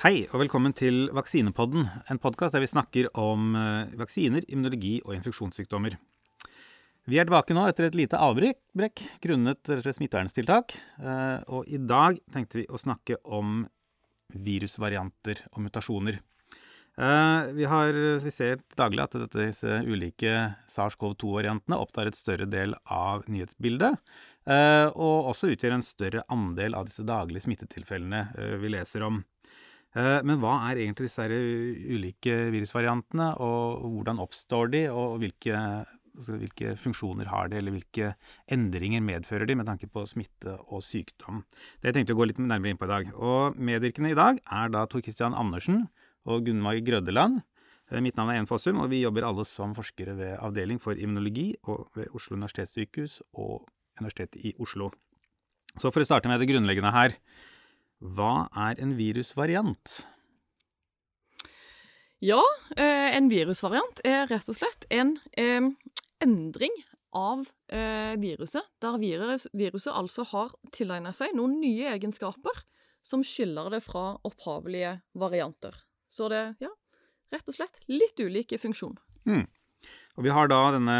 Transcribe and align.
Hei 0.00 0.22
og 0.30 0.38
velkommen 0.40 0.72
til 0.72 1.10
Vaksinepodden, 1.12 1.82
en 2.08 2.18
podkast 2.22 2.54
der 2.56 2.62
vi 2.62 2.68
snakker 2.70 3.10
om 3.20 3.50
eh, 3.52 3.90
vaksiner, 4.00 4.46
immunologi 4.48 4.94
og 5.04 5.12
infeksjonssykdommer. 5.12 5.98
Vi 7.04 7.18
er 7.20 7.26
tilbake 7.28 7.52
nå 7.52 7.66
etter 7.68 7.84
et 7.84 7.98
lite 7.98 8.16
avbrekk 8.16 9.02
grunnet 9.20 9.68
smitteverntiltak. 9.68 10.72
Eh, 11.04 11.42
Og 11.52 11.68
i 11.68 11.76
dag 11.84 12.16
tenkte 12.32 12.62
vi 12.62 12.64
å 12.72 12.80
snakke 12.80 13.18
om 13.28 13.66
virusvarianter 14.32 15.42
og 15.52 15.66
mutasjoner. 15.66 16.16
Eh, 16.96 17.50
Vi, 17.58 17.66
har, 17.68 17.98
vi 18.24 18.32
ser 18.32 18.62
daglig 18.80 19.04
at 19.04 19.18
disse 19.36 19.82
ulike 19.84 20.32
SARS-CoV-2-variantene 20.64 21.76
opptar 21.76 22.08
et 22.08 22.16
større 22.16 22.46
del 22.48 22.72
av 22.88 23.28
nyhetsbildet. 23.28 24.00
Og 24.96 25.28
også 25.34 25.52
utgjør 25.52 25.76
en 25.76 25.84
større 25.84 26.24
andel 26.32 26.72
av 26.74 26.88
disse 26.88 27.04
daglige 27.04 27.44
smittetilfellene 27.44 28.22
vi 28.64 28.72
leser 28.72 29.04
om. 29.04 29.20
Eh, 29.96 30.20
Men 30.22 30.38
hva 30.42 30.70
er 30.70 30.84
egentlig 30.84 31.08
disse 31.08 31.26
ulike 31.26 32.36
virusvariantene, 32.54 33.32
og 33.42 33.86
hvordan 33.96 34.22
oppstår 34.22 34.70
de, 34.70 34.84
og 34.94 35.18
hvilke, 35.22 35.56
altså 36.14 36.38
hvilke 36.38 36.76
funksjoner 36.78 37.30
har 37.32 37.50
de, 37.50 37.58
eller 37.58 37.74
hvilke 37.74 38.12
endringer 38.46 39.02
medfører 39.02 39.50
de 39.50 39.58
med 39.58 39.66
tanke 39.66 39.90
på 39.90 40.06
smitte 40.06 40.56
og 40.70 40.84
sykdom? 40.86 41.42
Det 41.80 41.90
jeg 41.90 41.98
tenkte 41.98 42.14
å 42.14 42.20
gå 42.20 42.30
litt 42.30 42.38
nærmere 42.38 42.74
inn 42.74 42.80
på 42.80 42.86
i 42.86 42.94
dag. 42.94 43.12
Og 43.18 43.58
medvirkende 43.58 44.14
i 44.14 44.18
dag 44.18 44.38
er 44.46 44.70
da 44.70 44.86
Tor 44.86 45.02
Christian 45.02 45.34
Andersen 45.34 45.88
og 46.26 46.46
Gunnvag 46.46 46.84
Grøddeland. 46.86 47.42
Eh, 47.90 47.98
Mitt 48.00 48.16
navn 48.16 48.30
er 48.30 48.38
Jen 48.38 48.50
Fossum, 48.50 48.78
og 48.78 48.90
vi 48.94 49.02
jobber 49.02 49.26
alle 49.26 49.44
som 49.48 49.74
forskere 49.74 50.14
ved 50.14 50.38
Avdeling 50.38 50.78
for 50.78 50.94
immunologi 50.94 51.52
og 51.66 51.90
ved 51.98 52.14
Oslo 52.14 52.38
universitetssykehus 52.38 53.20
og 53.34 53.66
Universitetet 54.00 54.44
i 54.46 54.54
Oslo. 54.62 54.92
Så 55.76 55.90
for 55.90 56.02
å 56.02 56.06
starte 56.06 56.30
med 56.30 56.40
det 56.40 56.48
grunnleggende 56.48 56.92
her. 56.94 57.18
Hva 58.00 58.48
er 58.56 58.78
en 58.80 58.94
virusvariant? 58.96 59.98
Ja, 62.24 62.40
eh, 62.76 63.16
en 63.16 63.28
virusvariant 63.28 64.00
er 64.08 64.24
rett 64.30 64.48
og 64.48 64.56
slett 64.56 64.86
en 64.92 65.18
eh, 65.36 65.68
endring 66.24 66.72
av 67.16 67.44
eh, 67.68 68.16
viruset, 68.20 68.64
der 68.80 68.96
virus, 69.02 69.46
viruset 69.52 69.92
altså 69.92 70.24
har 70.32 70.56
tilegnet 70.72 71.18
seg 71.18 71.36
noen 71.36 71.58
nye 71.60 71.92
egenskaper 71.92 72.64
som 73.04 73.24
skiller 73.24 73.68
det 73.72 73.82
fra 73.84 74.14
opphavelige 74.24 74.96
varianter. 75.20 75.76
Så 76.08 76.28
det, 76.32 76.42
ja, 76.60 76.72
rett 77.32 77.48
og 77.52 77.56
slett 77.56 77.82
litt 77.88 78.20
ulike 78.20 78.60
funksjon. 78.60 78.96
Og 80.20 80.26
vi 80.26 80.32
har 80.36 80.50
da 80.52 80.56
denne, 80.74 80.94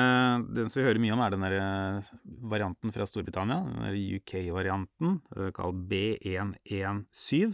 den 0.57 0.71
som 0.73 0.79
vi 0.81 0.87
hører 0.87 0.99
mye 1.03 1.13
om, 1.13 1.21
er 1.21 1.35
den 1.35 1.43
eh, 1.45 2.07
varianten 2.49 2.89
fra 2.95 3.05
Storbritannia. 3.05 3.59
Den 3.69 3.99
UK-varianten, 4.17 5.19
eh, 5.37 5.51
kalt 5.53 5.83
B117. 5.91 7.53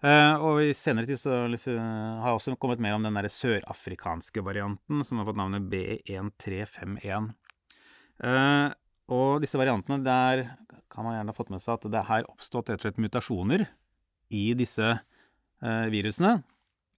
Eh, 0.00 0.40
og 0.40 0.62
i 0.64 0.72
senere 0.72 1.10
tid 1.10 1.20
så 1.20 1.42
har 1.44 1.52
jeg 1.52 2.38
også 2.38 2.56
kommet 2.56 2.80
mer 2.80 2.96
om 2.96 3.04
den 3.04 3.20
sørafrikanske 3.20 4.40
varianten, 4.40 5.04
som 5.04 5.20
har 5.20 5.28
fått 5.28 5.42
navnet 5.42 5.68
B1351. 5.68 7.34
Eh, 8.24 8.72
og 9.12 9.44
disse 9.44 9.60
variantene, 9.60 10.00
der 10.08 10.46
kan 10.88 11.04
man 11.04 11.18
gjerne 11.18 11.36
ha 11.36 11.36
fått 11.36 11.52
med 11.52 11.60
seg 11.60 11.76
at 11.76 11.88
det 11.92 12.06
har 12.08 12.32
oppstått 12.32 12.72
rett 12.72 12.80
og 12.80 12.88
slett 12.88 13.04
mutasjoner 13.10 13.68
i 14.32 14.46
disse 14.56 14.94
virusene. 15.60 16.38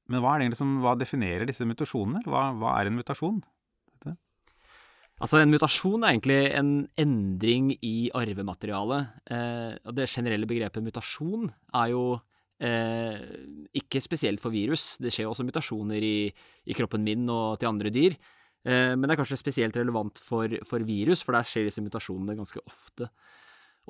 Men 0.06 0.22
hva 0.22 0.38
som, 0.54 0.78
hva 0.78 0.94
definerer 0.94 1.48
disse 1.48 1.66
mutasjonene? 1.66 2.22
Hva, 2.22 2.52
hva 2.54 2.78
er 2.78 2.86
en 2.86 3.02
mutasjon? 3.02 3.40
Altså, 5.20 5.36
en 5.42 5.52
mutasjon 5.52 6.00
er 6.00 6.14
egentlig 6.14 6.40
en 6.56 6.72
endring 7.00 7.74
i 7.84 8.08
arvematerialet. 8.16 9.16
Eh, 9.28 9.74
og 9.84 9.96
det 9.98 10.08
generelle 10.08 10.48
begrepet 10.48 10.84
mutasjon 10.84 11.50
er 11.76 11.90
jo 11.92 12.04
eh, 12.64 13.20
ikke 13.76 14.00
spesielt 14.00 14.40
for 14.40 14.54
virus. 14.54 14.94
Det 14.96 15.12
skjer 15.12 15.26
jo 15.26 15.34
også 15.34 15.44
mutasjoner 15.44 16.06
i, 16.06 16.30
i 16.64 16.76
kroppen 16.76 17.04
min 17.04 17.28
og 17.28 17.60
til 17.60 17.68
andre 17.68 17.92
dyr. 17.92 18.16
Eh, 18.64 18.94
men 18.96 19.04
det 19.04 19.14
er 19.14 19.20
kanskje 19.20 19.42
spesielt 19.42 19.76
relevant 19.76 20.20
for, 20.24 20.56
for 20.68 20.88
virus, 20.88 21.24
for 21.24 21.36
der 21.36 21.44
skjer 21.44 21.68
disse 21.68 21.84
mutasjonene 21.84 22.38
ganske 22.40 22.64
ofte. 22.64 23.10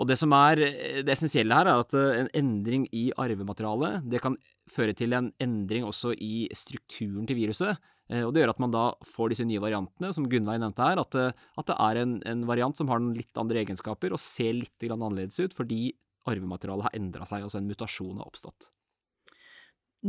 Og 0.01 0.09
det 0.09 0.17
som 0.17 0.33
er 0.35 0.61
det 1.05 1.13
essensielle 1.13 1.55
her, 1.55 1.71
er 1.71 1.83
at 1.83 1.95
eh, 1.99 2.25
en 2.25 2.33
endring 2.43 2.87
i 2.91 3.11
arvematerialet 3.15 4.07
det 4.11 4.23
kan 4.27 4.39
føre 4.71 4.95
til 4.99 5.15
en 5.15 5.31
endring 5.43 5.87
også 5.87 6.15
i 6.19 6.49
strukturen 6.59 7.27
til 7.31 7.39
viruset. 7.39 7.79
Eh, 8.11 8.25
Og 8.27 8.35
det 8.35 8.43
gjør 8.43 8.55
at 8.55 8.63
man 8.63 8.75
da 8.75 8.85
får 9.07 9.33
disse 9.33 9.47
nye 9.47 9.63
variantene, 9.63 10.13
som 10.17 10.27
Gunnveig 10.31 10.61
nevnte 10.63 10.83
her, 10.83 11.01
at 11.03 11.15
det, 11.15 11.29
at 11.61 11.71
det 11.71 11.79
er 11.79 12.03
en, 12.03 12.19
en 12.27 12.45
variant 12.49 12.77
som 12.77 12.91
har 12.91 13.03
noen 13.03 13.17
litt 13.19 13.41
andre 13.41 13.63
egenskaper 13.63 14.13
og 14.15 14.23
ser 14.23 14.57
litt 14.59 14.91
annerledes 14.91 15.39
ut 15.41 15.57
fordi 15.57 15.95
arvematerialet 16.29 16.89
har 16.89 16.99
endra 16.99 17.27
seg, 17.29 17.47
altså 17.47 17.61
en 17.61 17.71
mutasjon 17.71 18.19
har 18.21 18.29
oppstått. 18.29 18.69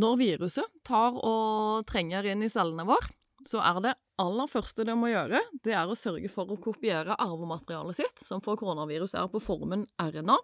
Når 0.01 0.17
viruset 0.19 0.67
tar 0.87 1.17
og 1.19 1.85
trenger 1.89 2.27
inn 2.31 2.43
i 2.45 2.51
cellene 2.51 2.85
våre, 2.87 3.11
så 3.47 3.61
er 3.65 3.79
det 3.83 3.93
aller 4.21 4.49
første 4.49 4.85
det 4.85 4.95
må 4.97 5.09
gjøre, 5.09 5.39
det 5.65 5.73
er 5.73 5.89
å 5.89 5.97
sørge 5.97 6.29
for 6.31 6.51
å 6.51 6.59
kopiere 6.61 7.17
arvematerialet 7.17 7.97
sitt, 7.97 8.21
som 8.21 8.43
for 8.43 8.59
koronavirus 8.59 9.15
er 9.17 9.31
på 9.31 9.41
formen 9.41 9.87
RNA, 9.99 10.37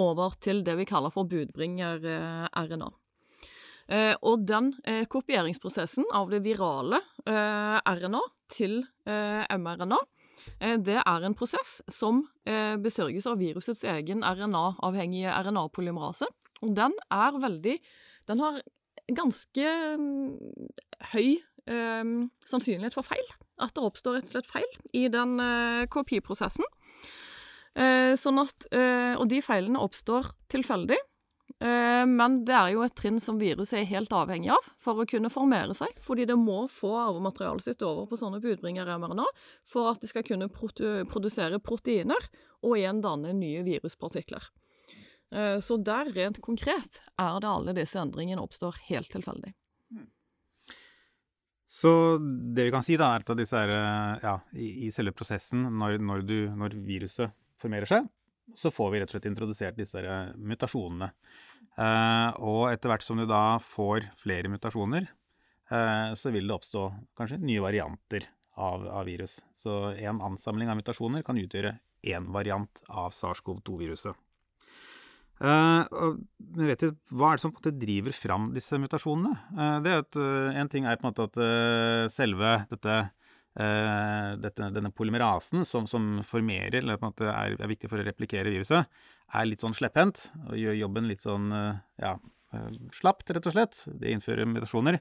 over 0.00 0.34
til 0.42 0.62
det 0.66 0.74
vi 0.80 0.86
kaller 0.88 1.12
for 1.14 1.28
budbringer-RNA. 1.30 2.90
Eh, 3.88 4.14
og 4.24 4.46
den 4.48 4.72
eh, 4.88 5.04
kopieringsprosessen 5.10 6.06
av 6.16 6.30
det 6.32 6.40
virale 6.44 7.00
eh, 7.28 7.78
RNA 7.84 8.22
til 8.52 8.82
mRNA, 9.04 9.98
det 10.84 10.96
er 11.00 11.24
en 11.24 11.34
prosess 11.36 11.78
som 11.92 12.18
besørges 12.44 13.24
av 13.28 13.38
virusets 13.40 13.80
egen 13.88 14.20
RNA-avhengige 14.24 15.32
RNA-polymerase. 15.32 16.28
Og 16.64 16.74
den 16.76 16.92
er 17.12 17.38
veldig 17.40 17.74
Den 18.28 18.40
har 18.40 18.60
ganske 19.12 19.72
mm, 20.00 20.36
høy 21.12 21.36
eh, 21.68 22.12
sannsynlighet 22.48 22.96
for 22.96 23.08
feil. 23.08 23.24
At 23.60 23.74
det 23.76 23.84
oppstår 23.84 24.18
rett 24.18 24.28
og 24.28 24.34
slett 24.34 24.52
feil 24.52 24.68
i 24.96 25.06
den 25.12 25.36
eh, 25.44 25.84
kopiprosessen. 25.92 26.64
Eh, 27.74 28.12
sånn 28.16 28.40
at, 28.40 28.68
og 29.18 29.26
de 29.28 29.40
feilene 29.44 29.82
oppstår 29.82 30.32
tilfeldig. 30.52 31.00
Eh, 31.62 32.04
men 32.06 32.40
det 32.44 32.54
er 32.56 32.72
jo 32.74 32.82
et 32.84 32.94
trinn 32.98 33.20
som 33.22 33.38
viruset 33.40 33.78
er 33.78 33.90
helt 33.92 34.12
avhengig 34.12 34.50
av 34.54 34.66
for 34.80 35.00
å 35.00 35.06
kunne 35.08 35.30
formere 35.32 35.76
seg. 35.76 35.94
Fordi 36.02 36.26
det 36.28 36.36
må 36.40 36.64
få 36.72 36.92
arvematerialet 36.98 37.68
sitt 37.68 37.84
over 37.86 38.08
på 38.10 38.18
sånne 38.20 38.42
budbringer-mRNA 38.44 39.26
for 39.70 39.92
at 39.92 40.02
de 40.02 40.10
skal 40.10 40.26
kunne 40.26 40.50
produsere 40.50 41.62
proteiner 41.62 42.28
og 42.64 42.78
igjen 42.78 43.02
danne 43.04 43.34
nye 43.38 43.64
viruspartikler. 43.66 44.50
Eh, 45.34 45.58
Så 45.60 45.78
der, 45.82 46.10
rent 46.14 46.40
konkret, 46.42 47.00
er 47.18 47.38
det 47.40 47.50
alle 47.50 47.76
disse 47.76 48.00
endringene 48.00 48.42
oppstår 48.42 48.80
helt 48.90 49.10
tilfeldig. 49.12 49.54
Så 51.74 52.18
det 52.54 52.68
vi 52.68 52.70
kan 52.70 52.84
si, 52.86 52.94
da, 53.00 53.08
er 53.16 53.24
at 53.24 53.38
disse 53.38 53.58
er, 53.58 53.72
eh, 53.74 54.26
ja, 54.26 54.34
i, 54.54 54.86
i 54.86 54.90
selve 54.94 55.14
prosessen, 55.16 55.64
når, 55.74 55.96
når, 55.98 56.26
du, 56.28 56.36
når 56.54 56.76
viruset 56.86 57.34
formerer 57.58 57.90
seg, 57.90 58.06
så 58.54 58.70
får 58.70 58.92
vi 58.92 59.00
rett 59.00 59.10
og 59.10 59.16
slett 59.16 59.26
introdusert 59.30 59.78
disse 59.78 60.02
mutasjonene. 60.36 61.08
Eh, 61.74 62.30
og 62.38 62.68
etter 62.70 62.92
hvert 62.92 63.04
som 63.06 63.18
du 63.18 63.26
da 63.26 63.58
får 63.62 64.08
flere 64.22 64.50
mutasjoner, 64.52 65.08
eh, 65.70 66.10
så 66.18 66.32
vil 66.34 66.46
det 66.46 66.56
oppstå 66.58 66.84
kanskje 67.18 67.40
nye 67.42 67.64
varianter 67.64 68.28
av, 68.54 68.86
av 68.86 69.08
virus. 69.08 69.40
Så 69.58 69.96
en 69.98 70.22
ansamling 70.22 70.70
av 70.70 70.78
mutasjoner 70.78 71.26
kan 71.26 71.40
utgjøre 71.40 71.76
én 72.04 72.30
variant 72.34 72.84
av 72.88 73.10
SARS-CoV-2-viruset. 73.16 74.14
Uh, 75.42 75.82
og 75.90 76.20
men 76.54 76.68
vet 76.70 76.84
du, 76.84 76.92
Hva 77.10 77.32
er 77.32 77.38
det 77.38 77.42
som 77.42 77.50
på 77.50 77.58
en 77.58 77.64
måte 77.64 77.80
driver 77.80 78.14
fram 78.14 78.44
disse 78.54 78.78
mutasjonene? 78.78 79.32
Uh, 79.50 79.78
det 79.82 79.90
er 79.90 80.04
at, 80.04 80.18
uh, 80.20 80.54
en 80.60 80.70
ting 80.70 80.86
er 80.86 81.00
på 81.00 81.04
en 81.04 81.10
måte 81.10 81.26
at 81.26 81.38
eh, 81.42 82.04
selve 82.14 82.52
dette, 82.70 82.98
eh, 83.60 84.30
dette, 84.40 84.70
denne 84.74 84.92
polymerasen 84.94 85.64
som, 85.68 85.88
som 85.90 86.20
formerer, 86.26 86.80
eller 86.80 87.00
på 87.00 87.08
en 87.08 87.14
måte 87.14 87.28
er, 87.30 87.56
er 87.58 87.70
viktig 87.70 87.90
for 87.90 88.02
å 88.02 88.06
replikere 88.06 88.52
viruset, 88.52 88.88
er 89.34 89.48
litt 89.48 89.64
sånn 89.64 89.76
slepphendt 89.76 90.26
og 90.48 90.56
gjør 90.60 90.80
jobben 90.82 91.10
litt 91.10 91.24
sånn 91.24 91.50
eh, 91.54 91.82
ja, 92.02 92.16
eh, 92.54 92.72
slapt, 92.96 93.30
rett 93.30 93.50
og 93.50 93.56
slett. 93.56 93.84
Det 94.00 94.14
innfører 94.14 94.48
mutasjoner. 94.50 95.00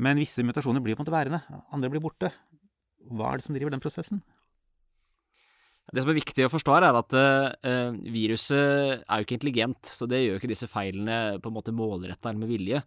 Men 0.00 0.20
visse 0.20 0.44
mutasjoner 0.46 0.84
blir 0.84 0.96
på 0.96 1.02
en 1.02 1.08
måte 1.08 1.16
værende, 1.16 1.40
andre 1.74 1.90
blir 1.92 2.04
borte. 2.04 2.30
Hva 3.10 3.32
er 3.32 3.40
det 3.40 3.48
som 3.48 3.56
driver 3.56 3.74
den 3.74 3.82
prosessen? 3.82 4.22
Det 5.90 6.04
som 6.04 6.12
er 6.12 6.20
viktig 6.20 6.44
å 6.46 6.50
forstå 6.52 6.74
er 6.76 6.84
at 6.94 7.14
viruset 8.14 9.00
er 9.00 9.18
jo 9.18 9.24
ikke 9.24 9.34
intelligent, 9.40 9.88
så 9.90 10.06
det 10.06 10.20
gjør 10.20 10.36
ikke 10.38 10.50
disse 10.52 10.68
feilene 10.70 11.40
på 11.42 11.50
en 11.50 11.56
måte 11.56 11.74
målretta 11.74 12.30
eller 12.30 12.44
med 12.44 12.52
vilje. 12.52 12.78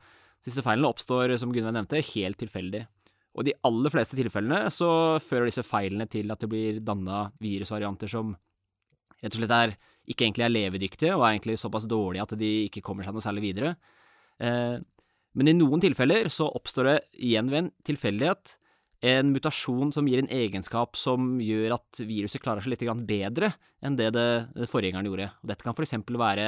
Disse 0.43 0.63
feilene 0.63 0.87
oppstår, 0.87 1.33
som 1.41 1.51
Gunveig 1.51 1.75
nevnte, 1.75 1.99
helt 2.13 2.39
tilfeldig. 2.39 2.85
Og 3.33 3.43
i 3.43 3.49
de 3.49 3.57
aller 3.65 3.93
fleste 3.93 4.17
tilfellene 4.17 4.69
så 4.73 4.89
fører 5.23 5.49
disse 5.49 5.65
feilene 5.65 6.05
til 6.11 6.29
at 6.33 6.43
det 6.43 6.49
blir 6.51 6.81
danna 6.85 7.25
virusvarianter 7.41 8.11
som 8.11 8.35
rett 9.23 9.33
og 9.33 9.39
slett 9.39 9.55
er, 9.55 9.75
ikke 10.09 10.27
egentlig 10.27 10.45
er 10.45 10.51
levedyktige, 10.51 11.13
og 11.15 11.23
er 11.23 11.35
egentlig 11.37 11.55
såpass 11.61 11.87
dårlige 11.89 12.25
at 12.25 12.35
de 12.37 12.51
ikke 12.67 12.83
kommer 12.85 13.07
seg 13.07 13.15
noe 13.15 13.23
særlig 13.23 13.45
videre. 13.45 13.75
Eh, 14.43 14.75
men 15.33 15.49
i 15.49 15.55
noen 15.55 15.81
tilfeller 15.81 16.27
så 16.29 16.49
oppstår 16.51 16.89
det 16.89 16.97
igjen 17.25 17.49
ved 17.49 17.63
en 17.63 17.71
tilfeldighet 17.87 18.57
en 19.03 19.33
mutasjon 19.35 19.91
som 19.91 20.07
gir 20.07 20.21
en 20.21 20.31
egenskap 20.31 20.95
som 20.95 21.35
gjør 21.43 21.75
at 21.75 21.99
viruset 22.07 22.41
klarer 22.43 22.63
seg 22.63 22.71
litt 22.71 22.85
bedre 23.03 23.49
enn 23.83 23.97
det 23.99 24.13
det 24.15 24.69
forgjengeren 24.71 25.09
gjorde. 25.09 25.27
Og 25.43 25.51
dette 25.51 25.65
kan 25.65 25.75
f.eks. 25.75 25.97
være 26.07 26.47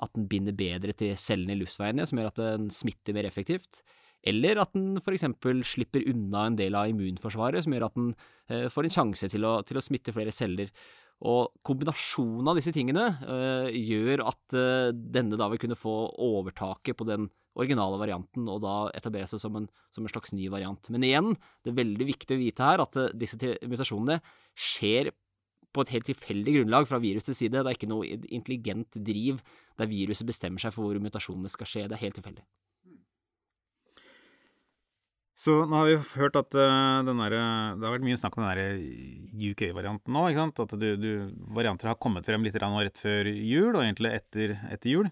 at 0.00 0.14
den 0.16 0.28
binder 0.30 0.56
bedre 0.56 0.94
til 0.96 1.12
cellene 1.20 1.52
i 1.52 1.60
luftveiene, 1.60 2.06
som 2.08 2.16
gjør 2.16 2.30
at 2.30 2.40
den 2.40 2.70
smitter 2.72 3.16
mer 3.16 3.28
effektivt. 3.28 3.82
Eller 4.20 4.60
at 4.60 4.74
den 4.76 4.98
f.eks. 5.00 5.24
slipper 5.64 6.04
unna 6.10 6.46
en 6.48 6.58
del 6.58 6.76
av 6.76 6.90
immunforsvaret, 6.90 7.64
som 7.64 7.74
gjør 7.74 7.86
at 7.88 7.96
den 7.96 8.10
eh, 8.50 8.66
får 8.72 8.88
en 8.88 8.96
sjanse 8.98 9.30
til 9.32 9.46
å, 9.48 9.60
til 9.66 9.80
å, 9.80 9.84
smitte 9.84 10.14
flere 10.16 10.34
celler. 10.34 10.72
Og 11.30 11.52
kombinasjonen 11.66 12.48
av 12.48 12.56
disse 12.56 12.72
tingene 12.76 13.06
eh, 13.24 13.70
gjør 13.76 14.26
at 14.28 14.56
eh, 14.56 14.90
denne 14.92 15.40
da 15.40 15.48
vil 15.52 15.60
kunne 15.62 15.78
få 15.78 15.94
overtaket 16.20 16.96
på 16.96 17.08
den 17.08 17.30
originale 17.58 17.98
varianten, 18.00 18.46
og 18.48 18.60
da 18.64 18.74
etablere 18.96 19.28
seg 19.28 19.42
som 19.42 19.56
en, 19.58 19.66
som 19.94 20.04
en, 20.04 20.12
slags 20.12 20.34
ny 20.36 20.46
variant. 20.52 20.90
Men 20.92 21.04
igjen, 21.06 21.32
det 21.64 21.72
er 21.72 21.80
veldig 21.80 22.06
viktig 22.12 22.36
å 22.36 22.40
vite 22.40 22.68
her 22.68 22.84
at 22.84 22.96
uh, 23.00 23.10
disse 23.16 23.36
mutasjonene 23.66 24.20
skjer 24.54 25.10
på 25.70 25.84
et 25.84 25.92
helt 25.94 26.08
tilfeldig 26.08 26.56
grunnlag 26.60 26.88
fra 26.88 27.00
virusets 27.02 27.42
side. 27.42 27.58
Det 27.58 27.66
er 27.66 27.78
ikke 27.78 27.90
noe 27.90 28.06
intelligent 28.30 28.96
driv 29.06 29.42
der 29.78 29.90
viruset 29.90 30.26
bestemmer 30.30 30.62
seg 30.62 30.74
for 30.74 30.88
hvor 30.88 31.02
mutasjonene 31.02 31.52
skal 31.52 31.68
skje. 31.68 31.86
Det 31.90 31.98
er 31.98 32.04
helt 32.06 32.18
tilfeldig. 32.18 32.46
Så 35.40 35.54
nå 35.64 35.78
har 35.78 35.86
vi 35.88 35.94
hørt 36.20 36.34
at 36.36 36.52
uh, 36.52 37.00
der, 37.06 37.32
det 37.32 37.86
har 37.86 37.94
vært 37.94 38.04
mye 38.04 38.18
snakk 38.20 38.34
om 38.36 38.44
den 38.44 38.82
UK-varianten 39.50 40.12
nå. 40.12 40.26
ikke 40.28 40.42
sant? 40.42 40.60
At 40.66 40.72
du, 40.76 40.88
du, 41.00 41.10
varianter 41.56 41.88
har 41.88 42.02
kommet 42.02 42.26
frem 42.28 42.44
litt 42.44 42.58
rett 42.60 43.00
før 43.00 43.24
jul, 43.30 43.72
og 43.72 43.80
egentlig 43.80 44.12
etter, 44.18 44.48
etter 44.68 44.92
jul. 44.92 45.08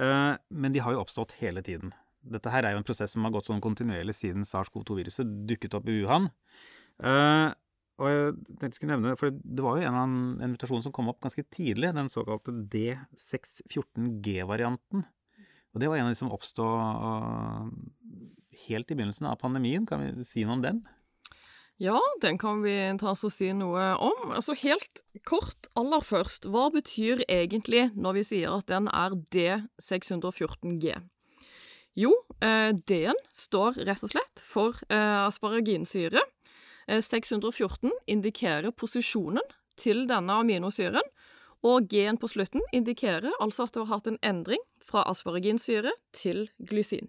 Uh, 0.00 0.34
men 0.50 0.72
de 0.74 0.82
har 0.82 0.90
jo 0.96 1.02
oppstått 1.04 1.36
hele 1.38 1.62
tiden. 1.62 1.94
Dette 2.20 2.52
her 2.52 2.64
er 2.66 2.72
jo 2.74 2.80
en 2.80 2.88
prosess 2.88 3.12
som 3.14 3.24
har 3.24 3.32
gått 3.36 3.46
sånn 3.46 3.62
kontinuerlig 3.62 4.14
siden 4.16 4.44
SARS-CoV-2-viruset 4.48 5.28
dukket 5.48 5.76
opp 5.78 5.86
i 5.88 5.96
Wuhan. 6.00 6.26
Uh, 6.98 7.48
og 8.00 8.06
jeg 8.08 8.34
tenkte 8.48 8.66
jeg 8.66 8.76
skulle 8.80 8.94
nevne, 8.96 9.18
for 9.20 9.28
Det 9.30 9.62
var 9.64 9.74
jo 9.76 9.82
en, 9.86 9.96
en, 10.40 10.52
mutasjon 10.56 10.82
som 10.82 10.94
kom 10.96 11.10
opp 11.12 11.22
ganske 11.22 11.44
tidlig, 11.52 11.94
den 11.94 12.10
såkalte 12.10 12.50
D614G-varianten. 12.74 14.98
Og 15.70 15.76
Det 15.78 15.86
var 15.86 15.94
en 16.00 16.08
av 16.08 16.12
de 16.16 16.18
som 16.18 16.34
oppstod 16.34 16.74
helt 18.68 18.90
i 18.90 18.96
begynnelsen 18.96 19.28
av 19.30 19.38
pandemien. 19.42 19.86
Kan 19.88 20.02
vi 20.04 20.26
si 20.28 20.44
noe 20.44 20.58
om 20.58 20.64
den? 20.64 20.80
Ja, 21.80 21.96
den 22.20 22.36
kan 22.38 22.60
vi 22.60 22.74
ta 23.00 23.14
oss 23.14 23.24
og 23.24 23.32
si 23.32 23.54
noe 23.56 23.94
om. 24.04 24.34
Altså 24.36 24.52
Helt 24.60 25.00
kort 25.24 25.70
aller 25.80 26.04
først, 26.04 26.44
hva 26.52 26.66
betyr 26.74 27.22
egentlig 27.24 27.86
når 27.96 28.18
vi 28.18 28.24
sier 28.34 28.52
at 28.58 28.68
den 28.68 28.90
er 28.92 29.16
D614G? 29.32 30.98
Jo, 31.96 32.12
eh, 32.44 32.74
D-en 32.86 33.16
står 33.32 33.80
rett 33.88 34.04
og 34.04 34.12
slett 34.12 34.42
for 34.44 34.76
eh, 34.92 35.22
asparaginsyre. 35.24 36.20
614 36.90 37.88
eh, 37.88 37.96
indikerer 38.12 38.76
posisjonen 38.76 39.46
til 39.80 40.04
denne 40.10 40.36
aminosyren, 40.42 41.06
og 41.64 41.88
G-en 41.88 42.20
på 42.20 42.28
slutten 42.28 42.60
indikerer 42.76 43.32
altså 43.40 43.64
at 43.64 43.74
du 43.74 43.82
har 43.82 43.90
hatt 43.94 44.08
en 44.10 44.20
endring 44.20 44.60
fra 44.84 45.06
asparaginsyre 45.08 45.92
til 46.12 46.48
glysin. 46.60 47.08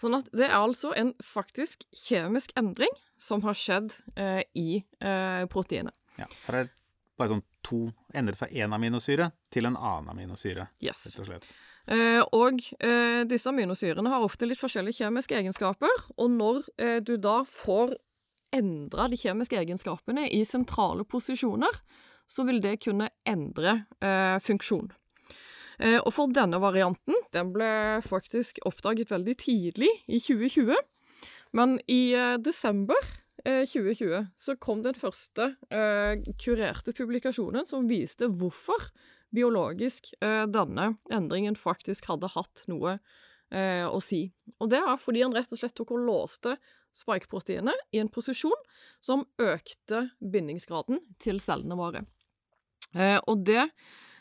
Sånn 0.00 0.16
at 0.18 0.28
det 0.36 0.48
er 0.48 0.58
altså 0.58 0.92
en 0.96 1.14
faktisk 1.24 1.84
kjemisk 1.96 2.54
endring 2.58 2.92
som 3.18 3.42
har 3.46 3.56
skjedd 3.58 3.96
eh, 4.16 4.42
i 4.54 4.82
eh, 5.02 5.44
proteinet. 5.50 5.96
Ja, 6.18 6.28
her 6.46 6.60
er 6.62 6.74
bare 7.18 7.34
sånn 7.34 7.46
to 7.66 7.80
endret 8.16 8.38
fra 8.40 8.48
én 8.50 8.74
aminosyre 8.74 9.32
til 9.54 9.68
en 9.68 9.78
annen 9.78 10.12
aminosyre. 10.14 10.68
Yes. 10.82 11.06
rett 11.10 11.22
og 11.24 11.30
slett. 11.30 11.48
Eh, 11.88 12.20
og 12.36 12.60
eh, 12.84 13.22
disse 13.28 13.48
aminosyrene 13.48 14.12
har 14.12 14.24
ofte 14.24 14.46
litt 14.46 14.60
forskjellige 14.60 15.02
kjemiske 15.02 15.38
egenskaper, 15.38 16.04
og 16.20 16.30
når 16.34 16.60
eh, 16.76 16.98
du 17.00 17.16
da 17.16 17.40
får 17.48 17.96
endra 18.54 19.08
de 19.08 19.18
kjemiske 19.20 19.56
egenskapene 19.60 20.26
i 20.32 20.42
sentrale 20.48 21.04
posisjoner, 21.08 21.80
så 22.28 22.44
vil 22.44 22.60
det 22.60 22.78
kunne 22.84 23.08
endre 23.28 23.82
eh, 24.04 24.36
funksjon. 24.44 24.90
Eh, 25.78 26.00
og 26.02 26.10
for 26.14 26.34
denne 26.34 26.58
varianten, 26.62 27.16
den 27.34 27.52
ble 27.54 27.70
faktisk 28.06 28.58
oppdaget 28.68 29.12
veldig 29.12 29.36
tidlig, 29.38 29.90
i 30.10 30.18
2020. 30.22 30.74
Men 31.56 31.78
i 31.90 32.02
eh, 32.18 32.36
desember 32.42 32.98
2020 33.46 34.10
eh, 34.10 34.26
så 34.36 34.56
kom 34.60 34.82
den 34.82 34.96
første 34.98 35.52
kurerte 36.42 36.92
publikasjonen 36.92 37.68
som 37.70 37.86
viste 37.88 38.26
hvorfor 38.26 38.90
biologisk 39.32 40.10
denne 40.20 40.88
endringen 41.14 41.54
faktisk 41.56 42.08
hadde 42.10 42.30
hatt 42.32 42.64
noe 42.68 42.96
å 43.54 44.00
si. 44.04 44.24
Og 44.58 44.72
det 44.72 44.80
er 44.82 44.98
fordi 45.00 45.22
han 45.22 45.36
rett 45.36 45.52
og 45.54 45.60
slett 45.60 45.76
tok 45.78 45.94
og 45.94 46.02
låste 46.04 46.56
spikeproteinet 46.96 47.94
i 47.94 48.02
en 48.02 48.10
posisjon 48.12 48.58
som 49.04 49.22
økte 49.40 50.08
bindingsgraden 50.18 51.00
til 51.22 51.40
cellene 51.44 51.78
våre. 51.78 52.02
Og 53.28 53.46
det 53.46 53.68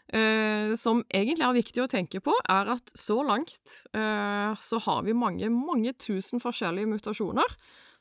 Eh, 0.07 0.74
som 0.80 1.01
egentlig 1.12 1.44
er 1.44 1.57
viktig 1.57 1.83
å 1.83 1.89
tenke 1.92 2.21
på, 2.24 2.31
er 2.48 2.69
at 2.77 2.92
så 2.95 3.19
langt 3.27 3.81
eh, 3.92 4.54
så 4.63 4.80
har 4.86 5.04
vi 5.04 5.15
mange, 5.18 5.50
mange 5.51 5.92
tusen 6.00 6.39
forskjellige 6.39 6.88
mutasjoner 6.88 7.57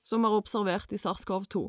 som 0.07 0.27
er 0.27 0.37
observert 0.37 0.95
i 0.95 1.01
SARS-CoV-2. 1.03 1.65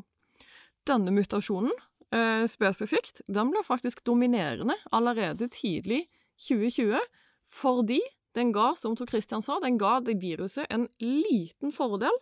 Denne 0.86 1.14
mutasjonen 1.16 1.74
eh, 2.14 2.46
spesifikt, 2.50 3.24
den 3.26 3.50
ble 3.50 3.66
faktisk 3.66 4.04
dominerende 4.06 4.78
allerede 4.94 5.50
tidlig 5.54 6.04
2020, 6.46 7.02
fordi 7.50 8.02
den 8.38 8.54
ga, 8.54 8.76
som 8.78 8.94
Tor 8.94 9.10
Christian 9.10 9.42
sa, 9.42 9.58
den 9.64 9.80
ga 9.82 9.98
det 10.06 10.20
viruset 10.22 10.70
en 10.70 10.86
liten 11.02 11.74
fordel 11.74 12.14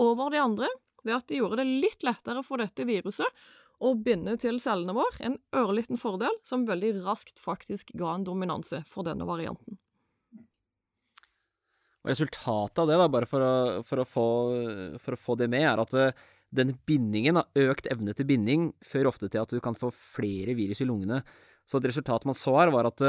over 0.00 0.32
de 0.32 0.40
andre 0.40 0.72
ved 1.04 1.18
at 1.18 1.28
de 1.28 1.42
gjorde 1.42 1.60
det 1.60 1.80
litt 1.84 2.06
lettere 2.06 2.40
for 2.46 2.62
dette 2.62 2.86
viruset 2.88 3.28
og 3.78 4.00
binde 4.02 4.34
til 4.42 4.58
cellene 4.62 4.94
våre, 4.96 5.14
en 5.22 5.36
ørliten 5.54 5.98
fordel 6.00 6.34
som 6.46 6.66
veldig 6.68 6.96
raskt 7.04 7.38
faktisk 7.42 7.92
ga 7.98 8.16
en 8.16 8.26
dominanse 8.26 8.82
for 8.90 9.06
denne 9.06 9.26
varianten. 9.28 9.78
Og 12.02 12.10
Resultatet 12.12 12.82
av 12.82 12.90
det, 12.90 12.98
da, 12.98 13.06
bare 13.12 13.28
for 13.28 13.44
å, 13.44 13.54
for 13.86 14.02
å, 14.02 14.06
få, 14.06 14.26
for 15.02 15.14
å 15.14 15.20
få, 15.20 15.38
det 15.38 15.50
med, 15.52 15.66
er 15.66 15.82
at 15.82 15.94
uh, 15.94 16.26
den 16.54 16.74
bindingen, 16.88 17.38
har 17.40 17.70
økt 17.72 17.88
evne 17.92 18.14
til 18.16 18.28
binding, 18.28 18.70
fører 18.84 19.10
ofte 19.10 19.30
til 19.30 19.42
at 19.42 19.52
du 19.52 19.60
kan 19.62 19.76
få 19.78 19.90
flere 19.94 20.56
virus 20.58 20.82
i 20.82 20.88
lungene. 20.88 21.20
Så 21.68 21.78
et 21.78 21.90
resultat 21.90 22.24
man 22.26 22.38
så 22.38 22.54
her, 22.56 22.72
var 22.72 22.88
at 22.88 23.02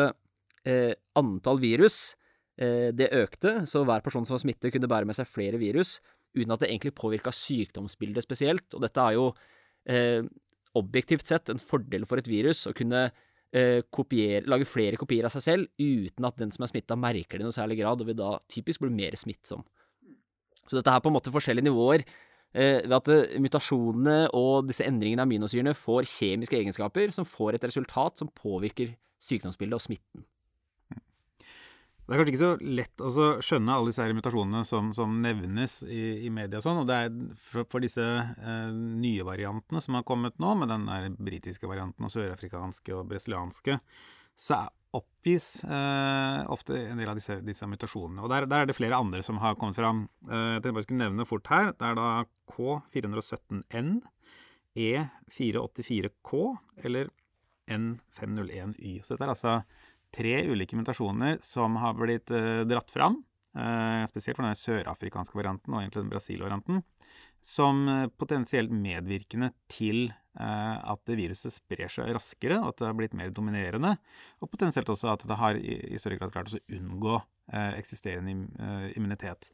eh, 0.68 0.92
antall 1.16 1.62
virus 1.63 2.18
eh, 2.60 2.89
det 2.92 3.07
økte, 3.16 3.62
så 3.69 3.86
hver 3.88 4.04
person 4.04 4.27
som 4.27 4.36
var 4.36 4.44
smittet, 4.44 4.74
kunne 4.75 4.89
bære 4.92 5.07
med 5.07 5.16
seg 5.16 5.30
flere 5.31 5.62
virus, 5.62 6.01
uten 6.36 6.51
at 6.51 6.66
det 6.66 6.68
egentlig 6.74 6.98
påvirka 6.98 7.31
sykdomsbildet 7.31 8.28
spesielt. 8.28 8.68
Og 8.76 8.83
dette 8.83 9.06
er 9.06 9.16
jo 9.16 9.30
objektivt 10.78 11.28
sett 11.30 11.49
en 11.49 11.61
fordel 11.61 12.06
for 12.09 12.21
et 12.21 12.30
virus 12.30 12.66
å 12.69 12.76
kunne 12.78 13.07
eh, 13.07 13.81
kopiere, 13.90 14.45
lage 14.49 14.68
flere 14.69 14.99
kopier 14.99 15.26
av 15.26 15.33
seg 15.33 15.45
selv 15.45 15.69
uten 15.81 16.28
at 16.30 16.40
den 16.40 16.54
som 16.54 16.66
er 16.66 16.71
smitta, 16.73 16.97
merker 16.99 17.40
det 17.40 17.45
i 17.45 17.47
noe 17.47 17.56
særlig 17.56 17.80
grad, 17.81 18.02
og 18.02 18.09
vil 18.09 18.19
da 18.19 18.35
typisk 18.52 18.83
bli 18.85 18.92
mer 18.94 19.18
smittsom. 19.19 19.66
Så 20.69 20.78
dette 20.78 20.94
er 20.94 21.02
på 21.02 21.09
en 21.09 21.18
måte 21.18 21.33
forskjellige 21.33 21.66
nivåer. 21.66 22.06
Eh, 22.49 22.81
ved 22.85 22.95
at 22.97 23.09
eh, 23.14 23.38
mutasjonene 23.42 24.31
og 24.38 24.69
disse 24.69 24.85
endringene 24.85 25.21
av 25.21 25.30
aminosyrene 25.30 25.76
får 25.78 26.09
kjemiske 26.09 26.57
egenskaper 26.57 27.14
som 27.14 27.28
får 27.28 27.57
et 27.57 27.66
resultat 27.69 28.21
som 28.21 28.31
påvirker 28.33 28.95
sykdomsbildet 29.21 29.78
og 29.78 29.83
smitten. 29.85 30.26
Det 32.09 32.16
er 32.16 32.23
kanskje 32.23 32.31
ikke 32.33 32.42
så 32.42 32.71
lett 32.73 33.01
å 33.06 33.25
skjønne 33.45 33.73
alle 33.75 33.92
disse 33.92 34.06
mutasjonene 34.18 34.63
som, 34.66 34.87
som 34.97 35.11
nevnes 35.21 35.75
i, 35.85 36.25
i 36.25 36.31
media. 36.33 36.57
og 36.57 36.63
sånn, 36.66 36.80
og 36.81 36.87
det 36.89 36.95
er 37.06 37.19
For, 37.51 37.68
for 37.69 37.85
disse 37.85 38.01
eh, 38.01 38.71
nye 38.73 39.25
variantene 39.28 39.78
som 39.85 39.94
har 39.99 40.07
kommet 40.07 40.39
nå, 40.42 40.56
med 40.57 40.73
den 40.73 40.87
der 40.89 41.06
britiske 41.13 41.69
varianten 41.69 42.07
og 42.07 42.13
sørafrikanske 42.16 42.95
og 42.97 43.06
brasilianske, 43.11 43.78
så 44.33 44.57
oppgis 44.97 45.61
eh, 45.69 46.39
ofte 46.49 46.80
en 46.81 46.97
del 46.97 47.11
av 47.11 47.19
disse, 47.19 47.37
disse 47.45 47.69
mutasjonene. 47.69 48.23
Og 48.25 48.33
der, 48.33 48.47
der, 48.49 48.63
er 48.63 48.71
det 48.71 48.78
flere 48.80 48.97
andre 48.97 49.21
som 49.25 49.37
har 49.44 49.59
kommet 49.61 49.78
fram. 49.78 50.07
Eh, 50.25 50.56
jeg 50.57 50.66
bare 50.66 50.87
skulle 50.87 51.04
nevne 51.04 51.30
fort 51.30 51.51
her. 51.54 51.75
Det 51.78 51.92
er 51.92 51.99
da 51.99 52.09
K417N, 52.56 53.99
E484K 54.81 56.42
eller 56.89 57.13
N501Y. 57.69 58.97
Så 59.06 59.13
dette 59.13 59.30
er 59.30 59.35
altså 59.35 59.59
tre 60.16 60.35
ulike 60.49 60.78
mutasjoner 60.78 61.39
som 61.45 61.78
har 61.81 61.97
blitt 61.97 62.31
uh, 62.33 62.63
dratt 62.68 62.92
fram. 62.92 63.21
Uh, 63.57 64.06
spesielt 64.09 64.37
for 64.37 64.45
den 64.45 64.57
sørafrikanske 64.57 65.37
varianten 65.37 65.73
og 65.73 65.81
egentlig 65.81 66.04
den 66.04 66.13
Brasil-varianten. 66.13 66.81
Som 67.45 67.83
uh, 67.89 68.07
potensielt 68.19 68.73
medvirkende 68.73 69.54
til 69.71 70.09
at 70.39 71.09
viruset 71.18 71.51
sprer 71.51 71.89
seg 71.92 72.13
raskere, 72.16 72.61
og 72.61 72.69
at 72.69 72.78
det 72.80 72.85
har 72.85 72.94
blitt 72.95 73.16
mer 73.18 73.31
dominerende. 73.35 73.89
Og 74.39 74.47
potensielt 74.54 74.87
også 74.94 75.09
at 75.11 75.25
det 75.28 75.35
har 75.35 75.57
i 75.59 75.97
større 75.99 76.16
grad 76.16 76.31
klart 76.31 76.54
å 76.56 76.61
unngå 76.78 77.18
eksisterende 77.75 78.94
immunitet. 78.95 79.49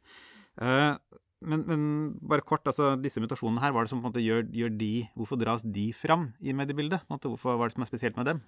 Men, 1.44 1.64
men, 1.68 1.80
bare 2.24 2.40
kort, 2.40 2.64
altså 2.64 2.94
disse 2.96 3.20
mutasjonene 3.20 3.60
her, 3.60 3.72
hva 3.74 3.82
er 3.82 3.86
det 3.86 3.92
som 3.92 4.00
på 4.00 4.08
en 4.08 4.12
måte 4.14 4.24
gjør, 4.24 4.46
gjør 4.56 4.70
de 4.80 4.92
Hvorfor 5.18 5.36
dras 5.36 5.64
de 5.68 5.90
fram 5.92 6.30
i 6.40 6.54
mediebildet? 6.56 7.04
Hvorfor, 7.10 7.58
hva 7.58 7.66
er 7.66 7.72
det 7.72 7.76
som 7.76 7.84
er 7.84 7.90
spesielt 7.90 8.16
med 8.16 8.30
dem? 8.30 8.40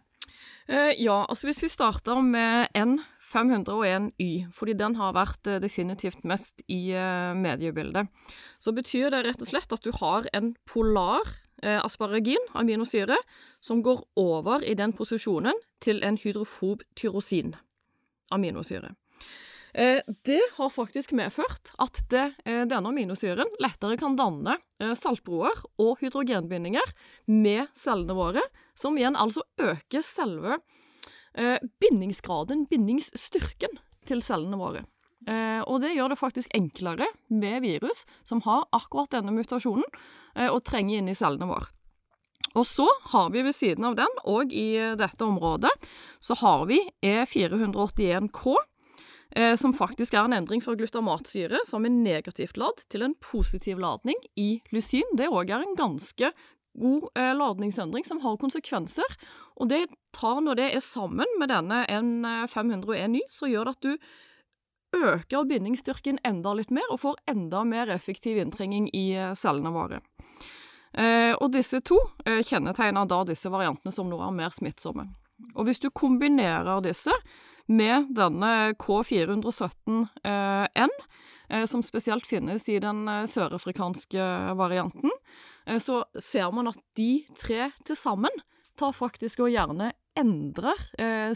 Uh, 0.71 0.93
ja, 0.97 1.19
altså 1.29 1.49
hvis 1.49 1.61
vi 1.63 1.69
starter 1.73 2.21
med 2.25 2.73
N501Y, 2.77 4.31
fordi 4.57 4.77
den 4.81 4.97
har 4.97 5.13
vært 5.17 5.51
uh, 5.51 5.59
definitivt 5.61 6.25
mest 6.29 6.65
i 6.69 6.95
uh, 6.97 7.37
mediebildet, 7.37 8.09
så 8.61 8.73
betyr 8.77 9.13
det 9.13 9.25
rett 9.27 9.45
og 9.45 9.51
slett 9.51 9.77
at 9.77 9.85
du 9.85 9.93
har 10.01 10.31
en 10.37 10.55
polar 10.69 11.29
asparagin, 11.59 12.39
aminosyre, 12.55 13.17
som 13.59 13.81
går 13.83 14.05
over 14.23 14.63
i 14.63 14.77
den 14.79 14.93
posisjonen 14.95 15.57
til 15.83 16.05
en 16.07 16.15
hydrofob 16.15 16.85
tyrosin. 16.95 17.57
aminosyre. 18.31 18.93
Eh, 19.79 20.01
det 20.27 20.43
har 20.57 20.71
faktisk 20.75 21.13
medført 21.15 21.71
at 21.79 22.01
det, 22.11 22.33
eh, 22.45 22.65
denne 22.67 22.91
aminosyren 22.91 23.47
lettere 23.63 23.99
kan 24.01 24.17
danne 24.19 24.57
eh, 24.83 24.91
saltbroer 24.99 25.55
og 25.79 26.01
hydrogenbindinger 26.01 26.91
med 27.31 27.71
cellene 27.79 28.17
våre, 28.19 28.43
som 28.75 28.99
igjen 28.99 29.19
altså 29.19 29.45
øker 29.63 30.03
selve 30.03 30.59
bindingsgraden, 31.79 32.65
bindingsstyrken, 32.67 33.77
til 34.09 34.23
cellene 34.25 34.57
våre. 34.59 34.81
og 35.69 35.83
det 35.85 35.93
gjør 35.95 36.09
det 36.11 36.19
faktisk 36.19 36.51
enklere 36.57 37.07
med 37.29 37.61
virus 37.63 38.07
som 38.27 38.41
har 38.43 38.65
akkurat 38.73 39.13
denne 39.13 39.31
mutasjonen, 39.37 39.85
å 40.35 40.59
trenge 40.65 40.97
inn 40.99 41.11
i 41.13 41.15
cellene 41.15 41.47
våre. 41.47 41.69
Og 42.57 42.67
så 42.67 42.89
har 43.13 43.31
vi 43.31 43.45
ved 43.47 43.55
siden 43.55 43.85
av 43.85 43.95
den, 43.99 44.19
og 44.25 44.51
i 44.51 44.79
dette 44.99 45.25
området, 45.25 45.71
så 46.19 46.35
har 46.41 46.67
vi 46.67 46.81
E481K, 47.05 48.57
eh, 48.57 48.67
som 49.61 49.71
faktisk 49.77 50.17
er 50.17 50.25
en 50.27 50.35
endring 50.35 50.63
fra 50.65 50.73
glutamatsyre 50.75 51.61
som 51.69 51.85
er 51.87 51.93
negativt 51.95 52.57
ladd 52.59 52.81
til 52.91 53.05
en 53.07 53.13
positiv 53.23 53.79
ladning 53.79 54.19
i 54.41 54.57
lysin. 54.75 55.07
Det 55.15 55.29
òg 55.31 55.53
er 55.55 55.63
en 55.63 55.77
ganske 55.79 56.33
god 56.79 57.09
eh, 57.15 57.35
ladningsendring 57.37 58.05
som 58.05 58.21
har 58.21 58.37
konsekvenser. 58.37 59.19
Og 59.57 59.69
det 59.69 59.87
tar, 60.17 60.41
når 60.41 60.59
det 60.59 60.71
er 60.75 60.85
sammen 60.85 61.29
med 61.41 61.51
denne 61.53 61.85
N501 61.87 63.15
ny, 63.15 63.23
så 63.31 63.51
gjør 63.51 63.69
det 63.69 63.77
at 63.77 63.87
du 63.87 64.99
øker 64.99 65.45
bindingsstyrken 65.45 66.21
enda 66.25 66.55
litt 66.57 66.71
mer, 66.73 66.87
og 66.91 67.03
får 67.03 67.19
enda 67.29 67.65
mer 67.69 67.91
effektiv 67.93 68.39
inntrenging 68.41 68.89
i 68.97 69.11
eh, 69.17 69.35
cellene 69.37 69.75
våre. 69.75 70.03
Eh, 70.99 71.35
og 71.37 71.53
disse 71.53 71.83
to 71.85 71.99
eh, 72.25 72.41
kjennetegner 72.47 73.09
da 73.09 73.23
disse 73.29 73.51
variantene 73.53 73.93
som 73.95 74.09
noe 74.11 74.31
mer 74.35 74.55
smittsomme. 74.55 75.09
Og 75.55 75.69
hvis 75.69 75.83
du 75.83 75.91
kombinerer 75.95 76.81
disse 76.83 77.13
med 77.69 78.09
denne 78.17 78.73
K417N, 78.81 80.95
eh, 81.49 81.65
som 81.69 81.85
spesielt 81.85 82.27
finnes 82.27 82.69
i 82.69 82.79
den 82.83 83.05
eh, 83.09 83.27
sørafrikanske 83.29 84.29
varianten, 84.59 85.13
eh, 85.67 85.79
så 85.79 86.03
ser 86.19 86.51
man 86.57 86.73
at 86.73 86.81
de 86.99 87.27
tre 87.37 87.71
til 87.85 87.99
sammen 87.99 88.43
tar 88.79 88.97
faktisk 88.97 89.45
og 89.45 89.53
gjerne 89.53 89.93
endrer 90.19 90.79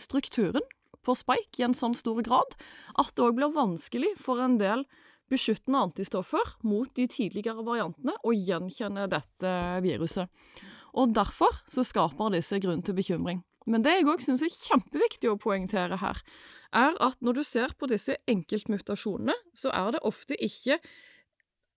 strukturen 0.02 0.64
på 1.06 1.14
spike 1.18 1.60
i 1.60 1.64
en 1.66 1.74
sånn 1.74 1.94
stor 1.94 2.18
grad 2.22 2.54
at 2.98 3.12
det 3.14 3.22
òg 3.22 3.36
blir 3.36 3.54
vanskelig 3.54 4.10
for 4.18 4.42
en 4.42 4.56
del 4.58 4.82
beskyttende 5.30 5.84
antistoffer 5.88 6.54
mot 6.66 6.90
de 6.98 7.06
tidligere 7.10 7.62
variantene 7.66 8.14
å 8.26 8.34
gjenkjenne 8.34 9.06
dette 9.10 9.54
viruset. 9.82 10.30
Og 10.98 11.14
derfor 11.14 11.62
så 11.70 11.86
skaper 11.86 12.34
disse 12.34 12.58
grunn 12.62 12.82
til 12.84 12.98
bekymring. 12.98 13.42
Men 13.66 13.84
det 13.84 13.94
jeg 13.98 14.08
òg 14.10 14.24
syns 14.24 14.42
er 14.44 14.52
kjempeviktig 14.52 15.30
å 15.30 15.38
poengtere 15.40 16.00
her, 16.02 16.20
er 16.72 16.96
at 17.04 17.20
når 17.20 17.40
du 17.40 17.44
ser 17.46 17.74
på 17.78 17.88
disse 17.90 18.16
enkeltmutasjonene, 18.30 19.36
så 19.54 19.72
er 19.76 19.94
det 19.94 20.04
ofte 20.08 20.38
ikke 20.40 20.78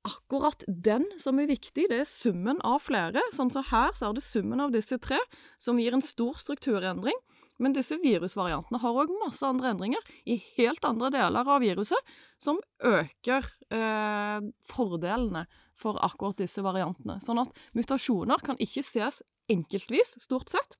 akkurat 0.05 0.63
den 0.67 1.05
som 1.21 1.39
er 1.41 1.49
viktig, 1.49 1.87
det 1.89 2.01
er 2.03 2.09
summen 2.09 2.59
av 2.65 2.83
flere. 2.85 3.23
Sånn 3.33 3.49
som 3.53 3.65
så 3.65 3.69
her 3.71 3.95
så 3.97 4.09
er 4.09 4.17
det 4.17 4.25
summen 4.25 4.61
av 4.61 4.73
disse 4.75 4.99
tre 5.01 5.19
som 5.61 5.79
gir 5.81 5.97
en 5.97 6.05
stor 6.05 6.37
strukturendring. 6.41 7.17
Men 7.61 7.71
disse 7.75 7.95
virusvariantene 8.01 8.81
har 8.83 8.97
òg 8.99 9.13
masse 9.21 9.45
andre 9.47 9.71
endringer 9.71 10.09
i 10.27 10.35
helt 10.57 10.83
andre 10.87 11.07
deler 11.13 11.47
av 11.47 11.61
viruset, 11.63 12.15
som 12.37 12.59
øker 12.83 13.47
eh, 13.71 14.43
fordelene 14.67 15.45
for 15.75 15.99
akkurat 16.03 16.41
disse 16.41 16.63
variantene. 16.65 17.21
Sånn 17.23 17.39
at 17.39 17.55
mutasjoner 17.77 18.43
kan 18.43 18.59
ikke 18.59 18.83
ses 18.83 19.21
enkeltvis, 19.51 20.17
stort 20.25 20.51
sett, 20.51 20.75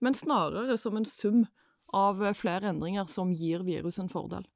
men 0.00 0.16
snarere 0.16 0.78
som 0.80 0.96
en 0.96 1.08
sum 1.08 1.44
av 1.96 2.22
flere 2.38 2.70
endringer 2.70 3.08
som 3.10 3.32
gir 3.34 3.64
viruset 3.66 4.04
en 4.04 4.12
fordel. 4.12 4.46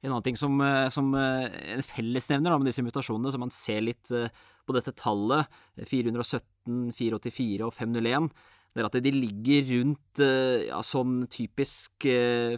En 0.00 0.12
annen 0.12 0.22
ting 0.22 0.36
som, 0.38 0.60
eh, 0.62 0.88
som 0.94 1.10
eh, 1.14 1.48
en 1.74 1.82
fellesnevner 1.82 2.54
med 2.54 2.70
disse 2.70 2.84
mutasjonene, 2.86 3.32
som 3.34 3.42
man 3.42 3.54
ser 3.54 3.82
litt 3.82 4.12
eh, 4.14 4.30
på 4.66 4.76
dette 4.76 4.94
tallet, 4.94 5.48
417, 5.90 6.92
484 6.94 7.66
og 7.66 7.74
501, 7.74 8.28
det 8.76 8.84
er 8.84 8.86
at 8.86 8.98
de 9.02 9.10
ligger 9.10 9.64
rundt 9.72 10.20
ja, 10.20 10.78
sånn 10.84 11.22
typisk 11.32 12.04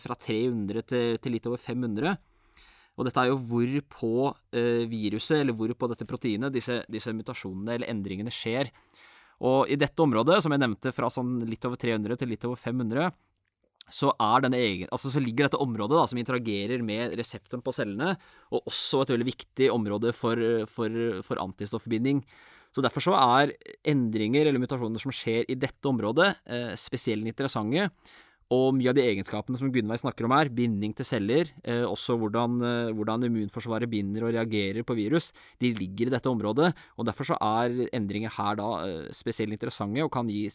fra 0.03 0.17
300 0.19 0.83
til, 0.91 1.15
til, 1.23 1.33
litt 1.33 1.47
over 1.49 1.61
500. 1.63 2.19
Og 2.99 3.07
dette 3.07 3.23
er 3.23 3.31
jo 3.31 3.39
hvor 3.39 3.77
på 3.95 4.11
viruset, 4.91 5.39
eller 5.39 5.57
hvor 5.57 5.73
på 5.79 5.89
dette 5.89 6.09
proteinet, 6.11 6.53
disse, 6.53 6.81
disse 6.91 7.15
mutasjonene 7.15 7.79
eller 7.79 7.93
endringene 7.95 8.35
skjer. 8.35 8.69
Og 9.41 9.71
i 9.73 9.79
dette 9.81 10.05
området, 10.05 10.39
som 10.45 10.53
jeg 10.53 10.61
nevnte 10.61 10.93
fra 10.93 11.09
sånn 11.13 11.39
litt 11.49 11.65
over 11.65 11.81
300 11.81 12.21
til 12.21 12.33
litt 12.33 12.45
over 12.49 12.61
500, 12.61 13.11
så, 13.91 14.13
egen, 14.21 14.87
altså 14.93 15.11
så 15.11 15.21
ligger 15.23 15.49
dette 15.49 15.59
området 15.59 15.97
da, 15.99 16.05
som 16.07 16.21
interagerer 16.21 16.83
med 16.87 17.17
reseptoren 17.19 17.63
på 17.65 17.75
cellene, 17.75 18.15
og 18.55 18.69
også 18.71 19.03
et 19.03 19.13
veldig 19.17 19.27
viktig 19.27 19.71
område 19.75 20.13
for, 20.15 20.39
for, 20.71 21.01
for 21.27 21.43
antistoffbinding. 21.43 22.23
Så 22.71 22.85
Derfor 22.85 23.03
så 23.03 23.17
er 23.19 23.57
endringer 23.91 24.47
eller 24.47 24.63
mutasjoner 24.63 25.03
som 25.03 25.15
skjer 25.15 25.49
i 25.51 25.59
dette 25.59 25.91
området, 25.91 26.29
eh, 26.47 26.75
spesielt 26.79 27.27
interessante. 27.27 27.89
Og 28.51 28.75
mye 28.75 28.91
av 28.91 28.97
de 28.99 29.05
egenskapene 29.07 29.59
som 29.59 29.71
Gunnveig 29.71 30.01
snakker 30.03 30.27
om 30.27 30.35
her, 30.35 30.51
binding 30.51 30.95
til 30.99 31.07
celler, 31.07 31.53
eh, 31.63 31.85
også 31.87 32.17
hvordan, 32.19 32.57
eh, 32.67 32.91
hvordan, 32.99 33.29
immunforsvaret 33.29 33.91
binder 33.91 34.27
og 34.27 34.35
reagerer 34.35 34.83
på 34.83 34.97
virus, 34.99 35.31
de 35.63 35.71
ligger 35.73 36.11
i 36.11 36.15
dette 36.17 36.27
området. 36.27 36.73
og 36.99 37.07
Derfor 37.07 37.31
så 37.31 37.39
er 37.39 37.89
endringer 37.95 38.35
her 38.35 38.59
da 38.59 38.69
eh, 38.89 39.09
spesielt 39.15 39.55
interessante 39.55 40.03
og 40.03 40.11
kan 40.11 40.27
gi 40.27 40.49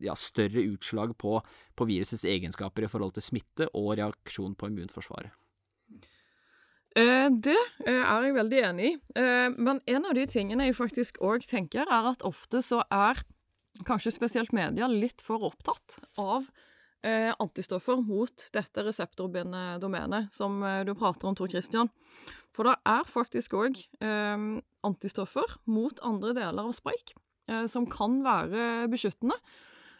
ja, 0.00 0.16
større 0.16 0.64
utslag 0.72 1.12
på, 1.20 1.36
på 1.76 1.88
virusets 1.92 2.24
egenskaper 2.24 2.88
i 2.88 2.92
forhold 2.92 3.12
til 3.12 3.28
smitte 3.28 3.68
og 3.74 3.98
reaksjon 4.00 4.56
på 4.56 4.72
immunforsvaret. 4.72 5.36
Eh, 6.94 7.26
det 7.42 7.58
eh, 7.88 8.02
er 8.06 8.28
jeg 8.28 8.36
veldig 8.36 8.60
enig 8.68 8.90
i. 8.92 8.96
Eh, 9.18 9.48
men 9.58 9.80
en 9.90 10.04
av 10.06 10.14
de 10.14 10.26
tingene 10.30 10.68
jeg 10.68 10.78
faktisk 10.78 11.18
òg 11.26 11.46
tenker, 11.50 11.88
er 11.90 12.10
at 12.12 12.22
ofte 12.26 12.62
så 12.62 12.84
er 12.86 13.24
kanskje 13.88 14.14
spesielt 14.14 14.54
media 14.54 14.86
litt 14.86 15.24
for 15.24 15.42
opptatt 15.42 15.98
av 16.14 16.46
antistoffer 17.42 18.00
mot 18.00 18.46
dette 18.54 18.84
reseptorbindende 18.86 19.80
domenet 19.82 20.32
som 20.32 20.62
eh, 20.64 20.82
du 20.86 20.94
prater 20.96 21.28
om, 21.28 21.36
Tor 21.36 21.50
Christian. 21.52 21.90
For 22.54 22.68
det 22.68 22.78
er 22.86 23.10
faktisk 23.10 23.56
òg 23.58 23.78
eh, 24.04 24.48
antistoffer 24.86 25.58
mot 25.66 26.00
andre 26.06 26.34
deler 26.36 26.64
av 26.64 26.74
spike 26.76 27.16
eh, 27.50 27.66
som 27.70 27.88
kan 27.90 28.20
være 28.24 28.88
beskyttende. 28.92 29.38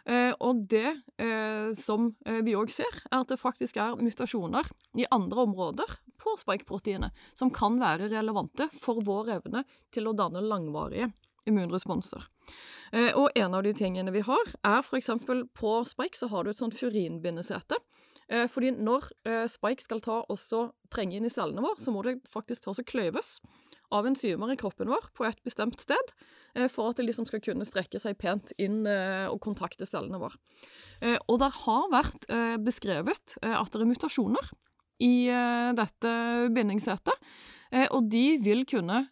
Eh, 0.04 0.32
og 0.44 0.66
det 0.68 0.90
eh, 1.16 1.70
som 1.76 2.10
vi 2.44 2.56
òg 2.56 2.72
ser, 2.72 3.00
er 3.08 3.22
at 3.22 3.30
det 3.32 3.40
faktisk 3.40 3.78
er 3.80 3.96
mutasjoner 3.96 4.68
i 5.00 5.08
andre 5.14 5.46
områder 5.48 5.98
på 6.20 6.36
spike-proteinet 6.40 7.12
som 7.36 7.52
kan 7.52 7.78
være 7.80 8.10
relevante 8.12 8.68
for 8.76 9.00
vår 9.04 9.36
evne 9.38 9.64
til 9.92 10.08
å 10.08 10.16
danne 10.16 10.44
langvarige 10.44 11.10
immunresponser. 11.48 12.24
Eh, 12.94 13.10
og 13.18 13.32
en 13.34 13.56
av 13.56 13.64
de 13.66 13.74
tingene 13.76 14.12
vi 14.14 14.22
har, 14.24 14.54
er 14.66 14.84
f.eks. 14.84 15.10
på 15.56 15.74
Spike 15.88 16.18
så 16.18 16.30
har 16.32 16.44
du 16.44 16.52
et 16.52 16.60
sånt 16.60 16.76
furinbindesete. 16.78 17.80
Eh, 18.28 18.46
fordi 18.50 18.72
når 18.76 19.10
eh, 19.28 19.44
Spike 19.50 19.84
skal 19.84 20.02
ta 20.04 20.22
også 20.32 20.68
trenge 20.94 21.18
inn 21.18 21.28
i 21.28 21.32
cellene 21.32 21.64
våre, 21.64 21.80
så 21.82 21.94
må 21.94 22.04
det 22.06 22.20
faktisk 22.32 22.66
ta 22.66 22.74
og 22.74 22.88
kløyves 22.88 23.38
av 23.94 24.06
enzymer 24.08 24.54
i 24.54 24.58
kroppen 24.58 24.90
vår 24.90 25.10
på 25.14 25.26
et 25.28 25.38
bestemt 25.46 25.82
sted, 25.82 26.14
for 26.72 26.88
at 26.90 26.98
det 26.98 27.04
liksom 27.04 27.26
skal 27.28 27.42
kunne 27.44 27.66
strekke 27.66 27.98
seg 28.00 28.16
pent 28.18 28.50
inn 28.62 28.80
og 28.88 29.36
kontakte 29.44 29.86
cellene 29.86 30.18
våre. 30.18 30.38
Og 31.28 31.36
det 31.38 31.50
har 31.60 31.84
vært 31.92 32.26
beskrevet 32.64 33.36
at 33.44 33.70
det 33.70 33.84
er 33.84 33.90
mutasjoner 33.90 34.50
i 35.04 35.28
dette 35.78 36.14
bindingssetet, 36.56 37.30
og 37.92 38.08
de 38.10 38.24
vil 38.42 38.64
kunne 38.70 39.04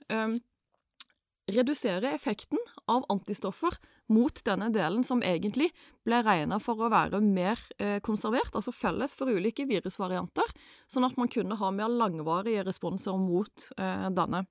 redusere 1.50 2.12
effekten 2.14 2.58
av 2.90 3.04
antistoffer 3.10 3.74
mot 4.12 4.44
denne 4.44 4.68
delen 4.74 5.04
som 5.04 5.22
egentlig 5.24 5.70
ble 6.06 6.20
regna 6.22 6.58
for 6.62 6.78
å 6.78 6.90
være 6.92 7.22
mer 7.24 7.60
eh, 7.78 7.98
konservert, 8.04 8.54
altså 8.54 8.74
felles 8.74 9.16
for 9.18 9.30
ulike 9.32 9.66
virusvarianter, 9.68 10.54
sånn 10.90 11.08
at 11.08 11.18
man 11.18 11.30
kunne 11.32 11.58
ha 11.58 11.72
mer 11.74 11.90
langvarige 11.90 12.64
responser 12.68 13.18
mot 13.18 13.68
eh, 13.76 14.08
denne. 14.14 14.44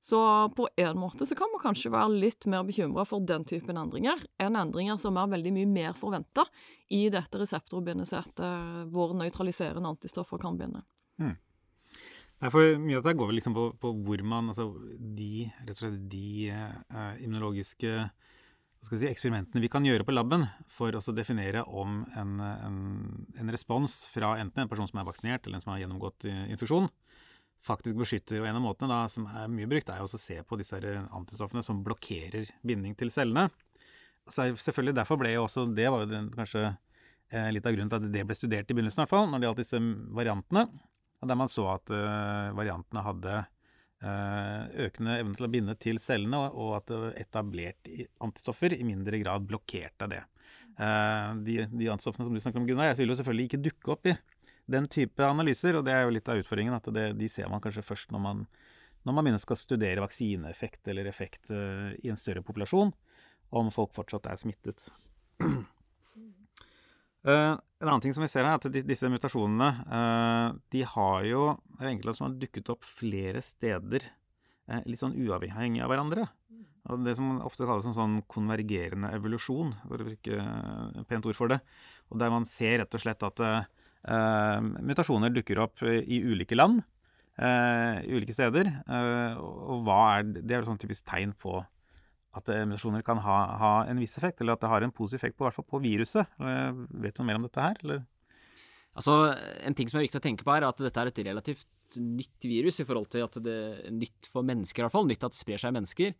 Så 0.00 0.20
på 0.54 0.68
en 0.76 0.98
måte 0.98 1.26
så 1.26 1.34
kan 1.34 1.50
man 1.50 1.62
kanskje 1.62 1.90
være 1.90 2.20
litt 2.22 2.46
mer 2.46 2.62
bekymra 2.66 3.02
for 3.06 3.24
den 3.26 3.42
typen 3.48 3.80
endringer 3.80 4.20
enn 4.38 4.54
endringer 4.58 4.98
som 5.02 5.18
er 5.18 5.32
veldig 5.32 5.52
mye 5.56 5.70
mer 5.70 5.96
forventa 5.98 6.44
i 6.94 7.08
dette 7.10 7.40
reseptorbindesettet 7.40 8.92
hvor 8.94 9.16
nøytraliserende 9.18 9.90
antistoffer 9.90 10.38
kan 10.38 10.58
binde. 10.60 10.84
Mm. 11.18 11.34
Nei, 12.38 12.50
for 12.54 12.78
Mye 12.78 13.00
av 13.00 13.06
det 13.06 13.16
går 13.18 13.30
vel 13.30 13.38
liksom 13.40 13.56
på, 13.56 13.64
på, 13.82 13.92
hvor 14.06 14.22
man 14.22 14.52
Altså 14.52 14.70
de, 14.98 15.48
rett 15.64 15.74
og 15.74 15.80
slett 15.80 16.00
de 16.12 16.50
eh, 16.54 17.14
immunologiske 17.24 17.94
si, 18.86 19.08
eksperimentene 19.08 19.62
vi 19.62 19.70
kan 19.72 19.86
gjøre 19.86 20.06
på 20.06 20.14
laben 20.14 20.46
for 20.70 20.94
å 20.94 21.14
definere 21.14 21.64
om 21.66 22.04
en, 22.16 22.38
en, 22.40 22.78
en, 23.34 23.50
respons 23.52 24.04
fra 24.12 24.36
enten 24.38 24.62
en 24.62 24.70
person 24.70 24.88
som 24.88 25.00
er 25.00 25.08
vaksinert, 25.08 25.46
eller 25.46 25.58
en 25.58 25.64
som 25.64 25.72
har 25.72 25.80
gjennomgått 25.82 26.28
uh, 26.30 26.44
infeksjon, 26.52 26.86
faktisk 27.66 27.98
beskytter. 27.98 28.38
Og 28.40 28.46
en 28.48 28.60
av 28.60 28.64
måtene 28.64 28.92
da, 28.92 29.00
som 29.10 29.26
er 29.28 29.50
mye 29.50 29.68
brukt, 29.70 29.90
er 29.90 30.04
å 30.04 30.08
se 30.08 30.38
på 30.46 30.60
disse 30.60 30.78
antistoffene 30.78 31.64
som 31.66 31.82
blokkerer 31.84 32.52
binding 32.62 32.94
til 32.98 33.10
cellene. 33.12 33.48
Så 34.28 34.46
selvfølgelig 34.60 34.98
Derfor 34.98 35.16
ble 35.16 35.30
jo 35.32 35.46
også 35.46 35.62
Det 35.72 35.86
var 35.88 36.02
jo 36.02 36.08
den 36.10 36.26
kanskje 36.34 36.66
eh, 36.68 37.48
litt 37.48 37.64
av 37.64 37.72
grunnen 37.72 37.88
til 37.88 37.98
at 37.98 38.10
det 38.12 38.24
ble 38.28 38.36
studert 38.36 38.70
i 38.70 38.76
begynnelsen, 38.76 39.00
i 39.00 39.04
hvert 39.06 39.14
fall, 39.14 39.28
når 39.30 39.40
det 39.40 39.48
gjaldt 39.48 39.62
disse 39.64 39.80
variantene. 40.20 40.66
Der 41.26 41.38
man 41.38 41.50
så 41.50 41.64
at 41.72 41.90
uh, 41.90 42.54
variantene 42.54 43.02
hadde 43.02 43.36
uh, 44.04 44.64
økende 44.86 45.18
evne 45.18 45.34
til 45.34 45.48
å 45.48 45.50
binde 45.50 45.74
til 45.80 45.98
cellene, 46.02 46.44
og 46.54 46.76
at 46.78 46.92
etablert 47.18 47.90
antistoffer 48.22 48.76
i 48.76 48.84
mindre 48.86 49.20
grad 49.22 49.46
blokkerte 49.48 50.10
det. 50.14 50.24
De, 50.78 51.54
de, 51.66 51.86
antistoffene 51.90 52.28
som 52.28 52.34
du 52.36 52.38
snakker 52.38 52.60
om, 52.60 52.66
Gunnar, 52.68 52.92
vil 52.94 53.10
jo 53.10 53.16
selvfølgelig 53.18 53.48
ikke 53.48 53.58
dukke 53.64 53.90
opp 53.96 54.06
i 54.06 54.12
den 54.70 54.84
type 54.86 55.24
analyser, 55.26 55.74
og 55.74 55.82
det 55.88 55.90
er 55.90 56.04
jo 56.04 56.12
litt 56.14 56.30
av 56.30 56.38
utfordringen. 56.38 56.76
at 56.76 56.86
det, 56.94 57.08
De 57.18 57.26
ser 57.32 57.50
man 57.50 57.58
kanskje 57.64 57.82
først 57.82 58.14
når 58.14 58.22
man, 58.22 58.44
når 59.02 59.16
man 59.16 59.26
begynner 59.26 59.42
skal 59.42 59.58
studere 59.58 60.04
vaksineeffekt 60.04 60.86
eller 60.92 61.10
effekt 61.10 61.50
i 61.50 62.12
en 62.12 62.20
større 62.20 62.44
populasjon, 62.46 62.94
om 63.50 63.72
folk 63.74 63.90
fortsatt 63.98 64.30
er 64.30 64.38
smittet. 64.38 64.86
Uh, 67.26 67.58
en 67.82 67.88
annen 67.88 68.02
ting 68.02 68.14
som 68.14 68.22
vi 68.22 68.30
ser 68.30 68.46
her, 68.46 68.54
er 68.54 68.60
at 68.60 68.86
disse 68.86 69.08
mutasjonene 69.10 69.68
uh, 69.90 70.58
de 70.70 70.84
har 70.86 71.26
jo 71.26 71.48
enkelte 71.82 72.14
som 72.14 72.28
har 72.28 72.36
dukket 72.38 72.70
opp 72.74 72.86
flere 72.86 73.42
steder 73.42 74.06
uh, 74.06 74.82
litt 74.86 75.02
sånn 75.02 75.16
uavhengig 75.18 75.82
av 75.82 75.90
hverandre. 75.92 76.28
Og 76.88 77.02
Det 77.04 77.16
som 77.18 77.40
ofte 77.44 77.66
kalles 77.68 77.88
en 77.90 77.96
sånn 77.96 78.20
konvergerende 78.30 79.10
evolusjon, 79.18 79.74
for 79.82 80.00
å 80.00 80.06
bruke 80.06 80.38
et 80.38 81.08
pent 81.10 81.26
ord 81.28 81.36
for 81.36 81.52
det. 81.52 81.58
Og 82.08 82.22
Der 82.22 82.32
man 82.32 82.46
ser 82.48 82.78
rett 82.80 82.94
og 82.96 83.02
slett 83.02 83.26
at 83.26 83.42
mutasjoner 84.88 85.34
dukker 85.34 85.60
opp 85.60 85.82
i 85.84 86.22
ulike 86.24 86.56
land, 86.56 86.80
i 87.36 88.14
ulike 88.16 88.32
steder. 88.32 88.70
og 88.88 89.84
hva 89.84 89.98
er, 90.14 90.30
Det 90.38 90.48
er 90.48 90.62
et 90.62 90.70
sånn 90.70 90.80
typisk 90.80 91.04
tegn 91.10 91.36
på 91.36 91.58
at 92.38 92.48
mutasjoner 92.70 93.02
kan 93.06 93.20
ha, 93.24 93.38
ha, 93.60 93.72
en 93.90 94.00
viss 94.00 94.16
effekt, 94.20 94.40
eller 94.42 94.56
at 94.56 94.62
det 94.64 94.70
har 94.72 94.84
en 94.84 94.94
positiv 94.94 95.20
effekt 95.20 95.38
på, 95.38 95.46
hvert 95.46 95.58
fall 95.58 95.68
på 95.68 95.82
viruset. 95.82 96.38
Vet 96.38 97.16
du 97.16 97.22
noe 97.22 97.28
mer 97.28 97.40
om 97.40 97.46
dette 97.48 97.64
her? 97.64 97.80
Eller? 97.84 98.04
Altså, 98.98 99.14
En 99.62 99.76
ting 99.78 99.90
som 99.90 100.00
er 100.00 100.08
viktig 100.08 100.20
å 100.20 100.24
tenke 100.24 100.46
på, 100.46 100.54
er 100.54 100.66
at 100.66 100.82
dette 100.82 101.02
er 101.02 101.10
et 101.10 101.22
relativt 101.28 101.68
nytt 102.02 102.44
virus 102.44 102.80
i 102.82 102.86
forhold 102.88 103.08
til 103.12 103.24
at 103.24 103.38
det 103.44 103.54
er 103.54 103.94
nytt 103.94 104.28
for 104.30 104.46
mennesker, 104.46 104.82
i 104.82 104.86
hvert 104.86 104.96
fall. 104.96 105.08
Nytt 105.08 105.24
at 105.28 105.34
det 105.34 105.40
sprer 105.40 105.62
seg 105.62 105.72
i 105.72 105.78
mennesker. 105.78 106.14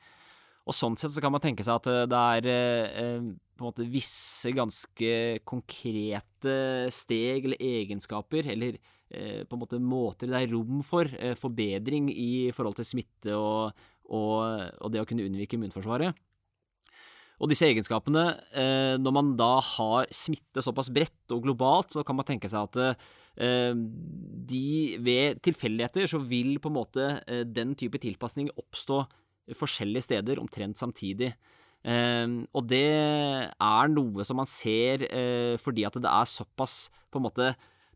Og 0.68 0.76
Sånn 0.76 0.98
sett 1.00 1.14
så 1.14 1.22
kan 1.25 1.32
man 1.32 1.42
tenke 1.42 1.64
seg 1.64 1.80
at 1.80 2.10
det 2.12 2.22
er 2.37 2.48
eh, 2.52 3.28
på 3.56 3.64
en 3.64 3.70
måte 3.70 3.88
visse 3.88 4.52
ganske 4.54 5.12
konkrete 5.48 6.56
steg 6.92 7.48
eller 7.48 7.62
egenskaper, 7.64 8.50
eller 8.52 8.76
eh, 8.76 9.46
på 9.48 9.56
en 9.56 9.62
måte 9.62 9.80
måter 9.80 10.28
det 10.28 10.42
er 10.42 10.52
rom 10.52 10.82
for 10.87 11.08
eh, 11.16 11.32
forbedring 11.40 12.10
i 12.12 12.50
forhold 12.54 12.76
til 12.78 12.90
smitte 12.90 13.38
og, 13.38 13.87
og, 14.09 14.73
og 14.81 14.93
det 14.93 15.03
å 15.03 15.09
kunne 15.09 15.27
unnvike 15.29 15.59
immunforsvaret. 15.59 16.17
Og 17.38 17.50
disse 17.53 17.69
egenskapene, 17.69 18.25
eh, 18.50 18.97
når 18.99 19.15
man 19.15 19.31
da 19.38 19.59
har 19.62 20.09
smitte 20.15 20.62
såpass 20.65 20.91
bredt 20.91 21.35
og 21.35 21.45
globalt, 21.47 21.95
så 21.95 22.03
kan 22.07 22.19
man 22.19 22.27
tenke 22.27 22.50
seg 22.50 22.67
at 22.67 22.99
eh, 23.38 23.75
de 24.50 24.99
ved 25.07 25.38
tilfeldigheter 25.47 26.11
så 26.11 26.19
vil 26.19 26.57
på 26.59 26.73
en 26.73 26.79
måte 26.81 27.07
eh, 27.29 27.45
den 27.47 27.77
type 27.79 28.00
tilpasning 28.03 28.50
oppstå 28.59 29.05
forskjellige 29.55 30.09
steder 30.11 30.43
omtrent 30.43 30.77
samtidig. 30.77 31.33
og 32.53 32.65
det 32.69 32.85
er 32.85 33.88
noe 33.88 34.25
som 34.27 34.37
man 34.37 34.49
ser 34.50 35.07
fordi 35.62 35.87
at 35.87 35.95
det 35.95 36.11
er 36.11 36.29
såpass 36.29 36.91
på 37.09 37.17
en 37.17 37.25
måte 37.25 37.47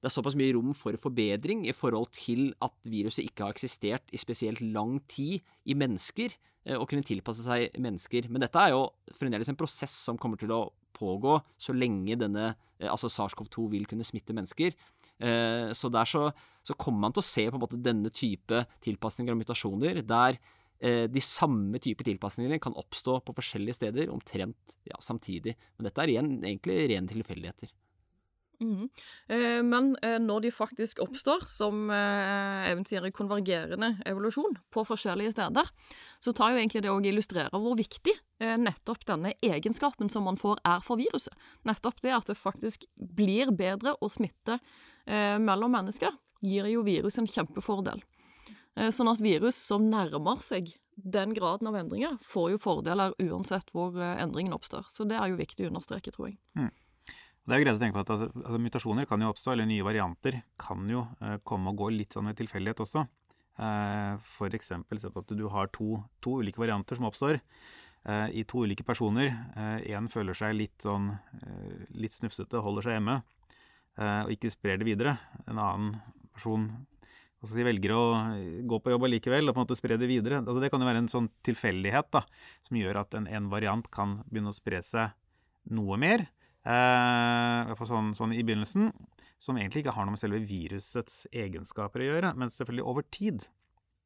det 0.03 0.09
er 0.11 0.17
såpass 0.17 0.35
mye 0.35 0.51
rom 0.57 0.73
for 0.75 0.97
forbedring 0.99 1.61
i 1.71 1.73
forhold 1.77 2.09
til 2.17 2.49
at 2.65 2.75
viruset 2.91 3.23
ikke 3.23 3.45
har 3.47 3.55
eksistert 3.55 4.11
i 4.11 4.19
spesielt 4.19 4.59
lang 4.75 4.97
tid 5.07 5.45
i 5.63 5.77
mennesker, 5.79 6.33
eh, 6.67 6.75
og 6.75 6.89
kunne 6.91 7.07
tilpasse 7.07 7.45
seg 7.47 7.77
mennesker. 7.79 8.27
Men 8.27 8.43
dette 8.43 8.59
er 8.59 8.73
jo 8.75 8.89
fremdeles 9.15 9.53
en 9.53 9.59
prosess 9.61 9.95
som 10.09 10.19
kommer 10.19 10.41
til 10.41 10.51
å 10.51 10.65
pågå 10.99 11.37
så 11.55 11.75
lenge 11.77 12.17
denne, 12.19 12.49
eh, 12.81 12.91
altså 12.91 13.07
SARS-CoV-2 13.15 13.69
vil 13.77 13.87
kunne 13.87 14.03
smitte 14.03 14.35
mennesker. 14.35 14.75
Eh, 15.23 15.71
så 15.71 15.91
der 15.95 16.11
så, 16.11 16.25
så, 16.67 16.75
kommer 16.75 17.07
man 17.07 17.15
til 17.15 17.23
å 17.23 17.29
se 17.29 17.47
på 17.47 17.61
en 17.61 17.63
måte 17.63 17.79
denne 17.79 18.11
type 18.11 18.65
tilpasninger 18.83 19.31
og 19.31 19.39
mutasjoner, 19.45 20.03
der 20.03 20.41
de 20.83 21.21
samme 21.23 21.79
type 21.79 22.03
tilpasningene 22.03 22.57
kan 22.59 22.75
oppstå 22.75 23.21
på 23.23 23.37
forskjellige 23.37 23.77
steder 23.77 24.11
omtrent 24.11 24.73
ja, 24.83 24.97
samtidig. 24.99 25.55
Men 25.79 25.87
dette 25.87 26.03
er 26.03 26.11
igjen 26.11 26.33
egentlig 26.41 26.81
rene 26.91 27.07
tilfeldigheter. 27.07 27.71
Mm. 28.63 28.89
Men 29.67 29.93
eh, 30.03 30.19
når 30.23 30.47
de 30.47 30.53
faktisk 30.55 31.01
oppstår, 31.03 31.45
som 31.51 31.91
eh, 31.91 32.71
eventyr 32.71 33.07
i 33.09 33.13
konvergerende 33.15 33.95
evolusjon 34.09 34.57
på 34.73 34.85
forskjellige 34.87 35.35
steder, 35.35 35.69
så 36.23 36.35
tar 36.37 36.53
jo 36.53 36.61
egentlig 36.61 36.85
det 36.85 36.93
å 36.93 37.01
illustrere 37.01 37.61
hvor 37.63 37.77
viktig 37.79 38.15
eh, 38.15 38.57
nettopp 38.61 39.05
denne 39.09 39.35
egenskapen 39.43 40.13
som 40.13 40.27
man 40.29 40.39
får, 40.41 40.63
er 40.69 40.85
for 40.85 41.01
viruset. 41.01 41.35
Nettopp 41.69 42.03
det 42.05 42.15
at 42.17 42.31
det 42.31 42.39
faktisk 42.39 42.87
blir 42.97 43.53
bedre 43.57 43.97
å 44.01 44.11
smitte 44.13 44.61
mellom 45.03 45.73
mennesker, 45.75 46.15
gir 46.47 46.69
jo 46.71 46.85
virus 46.87 47.17
en 47.19 47.27
kjempefordel. 47.27 47.99
Sånn 48.95 49.09
at 49.11 49.19
virus 49.19 49.57
som 49.59 49.89
nærmer 49.91 50.39
seg 50.39 50.71
den 50.95 51.33
graden 51.35 51.67
av 51.67 51.75
endringer, 51.81 52.21
får 52.23 52.53
jo 52.53 52.61
fordeler 52.63 53.17
uansett 53.19 53.73
hvor 53.75 53.99
endringen 53.99 54.55
oppstår. 54.55 54.87
Så 54.95 55.03
det 55.11 55.19
er 55.19 55.33
jo 55.33 55.41
viktig 55.41 55.67
å 55.67 55.73
understreke, 55.73 56.15
tror 56.15 56.29
jeg. 56.31 56.39
Mm. 56.55 56.71
Det 57.43 57.55
er 57.55 57.59
jo 57.59 57.65
greit 57.65 57.75
å 57.75 57.81
tenke 57.81 57.97
på 57.97 58.03
at 58.05 58.13
altså, 58.15 58.29
altså, 58.39 58.59
Mutasjoner 58.63 59.07
kan 59.11 59.23
jo 59.23 59.33
oppstå, 59.33 59.53
eller 59.53 59.67
nye 59.67 59.83
varianter 59.87 60.39
kan 60.63 60.87
jo 60.91 61.03
eh, 61.19 61.41
komme 61.49 61.73
og 61.73 61.81
gå 61.81 61.89
litt 61.91 62.15
sånn 62.15 62.29
ved 62.31 62.39
tilfeldighet 62.39 62.83
også. 62.85 63.03
Eh, 63.59 64.13
F.eks. 64.39 64.71
på 64.87 65.25
at 65.25 65.33
du 65.35 65.47
har 65.51 65.73
to, 65.75 65.97
to, 66.23 66.37
ulike 66.39 66.63
varianter 66.63 66.99
som 66.99 67.09
oppstår 67.11 67.41
eh, 67.41 68.29
i 68.39 68.45
to 68.47 68.63
ulike 68.63 68.87
personer. 68.87 69.35
Én 69.91 70.07
føler 70.13 70.39
seg 70.39 70.55
litt 70.55 70.87
sånn 70.87 71.11
litt 71.99 72.15
snufsete, 72.15 72.63
holder 72.63 72.87
seg 72.87 72.99
hjemme 73.01 73.23
og 73.93 74.31
ikke 74.33 74.49
sprer 74.49 74.79
det 74.81 74.87
videre. 74.89 75.19
En 75.45 75.59
annen 75.61 75.89
person 76.33 76.63
si, 77.45 77.65
velger 77.67 77.93
å 77.93 78.05
gå 78.65 78.79
på 78.81 78.95
jobb 78.95 79.05
allikevel 79.05 79.51
og 79.51 79.53
på 79.53 79.61
en 79.61 79.67
måte 79.67 79.77
spre 79.77 79.99
det 80.01 80.09
videre. 80.09 80.39
Altså, 80.41 80.63
det 80.63 80.71
kan 80.73 80.81
jo 80.81 80.89
være 80.89 81.03
en 81.03 81.11
sånn 81.13 81.29
tilfeldighet 81.45 82.09
da, 82.15 82.23
som 82.65 82.79
gjør 82.79 83.03
at 83.03 83.19
en, 83.19 83.27
en 83.29 83.51
variant 83.53 83.91
kan 83.93 84.21
begynne 84.31 84.55
å 84.55 84.57
spre 84.57 84.81
seg 84.87 85.13
noe 85.75 85.99
mer. 86.01 86.25
Uh, 86.63 87.73
sånn, 87.83 88.13
sånn, 88.15 88.35
i 88.37 88.45
begynnelsen, 88.47 88.93
som 89.43 89.57
egentlig 89.59 89.83
ikke 89.83 89.95
har 89.97 90.07
noe 90.07 90.15
med 90.15 90.23
selve 90.23 90.39
virusets 90.47 91.25
egenskaper 91.35 92.05
å 92.05 92.07
gjøre. 92.07 92.35
Men 92.39 92.53
selvfølgelig 92.55 92.87
over 92.87 93.07
tid 93.11 93.47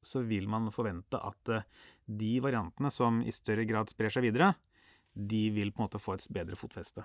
så 0.07 0.23
vil 0.25 0.47
man 0.49 0.71
forvente 0.73 1.21
at 1.21 1.53
uh, 1.53 1.66
de 2.09 2.37
variantene 2.40 2.92
som 2.95 3.21
i 3.21 3.35
større 3.35 3.66
grad 3.69 3.92
sprer 3.92 4.14
seg 4.14 4.25
videre, 4.29 4.55
de 5.12 5.49
vil 5.53 5.73
på 5.73 5.83
en 5.83 5.88
måte 5.88 6.01
få 6.01 6.16
et 6.16 6.25
bedre 6.33 6.57
fotfeste. 6.57 7.05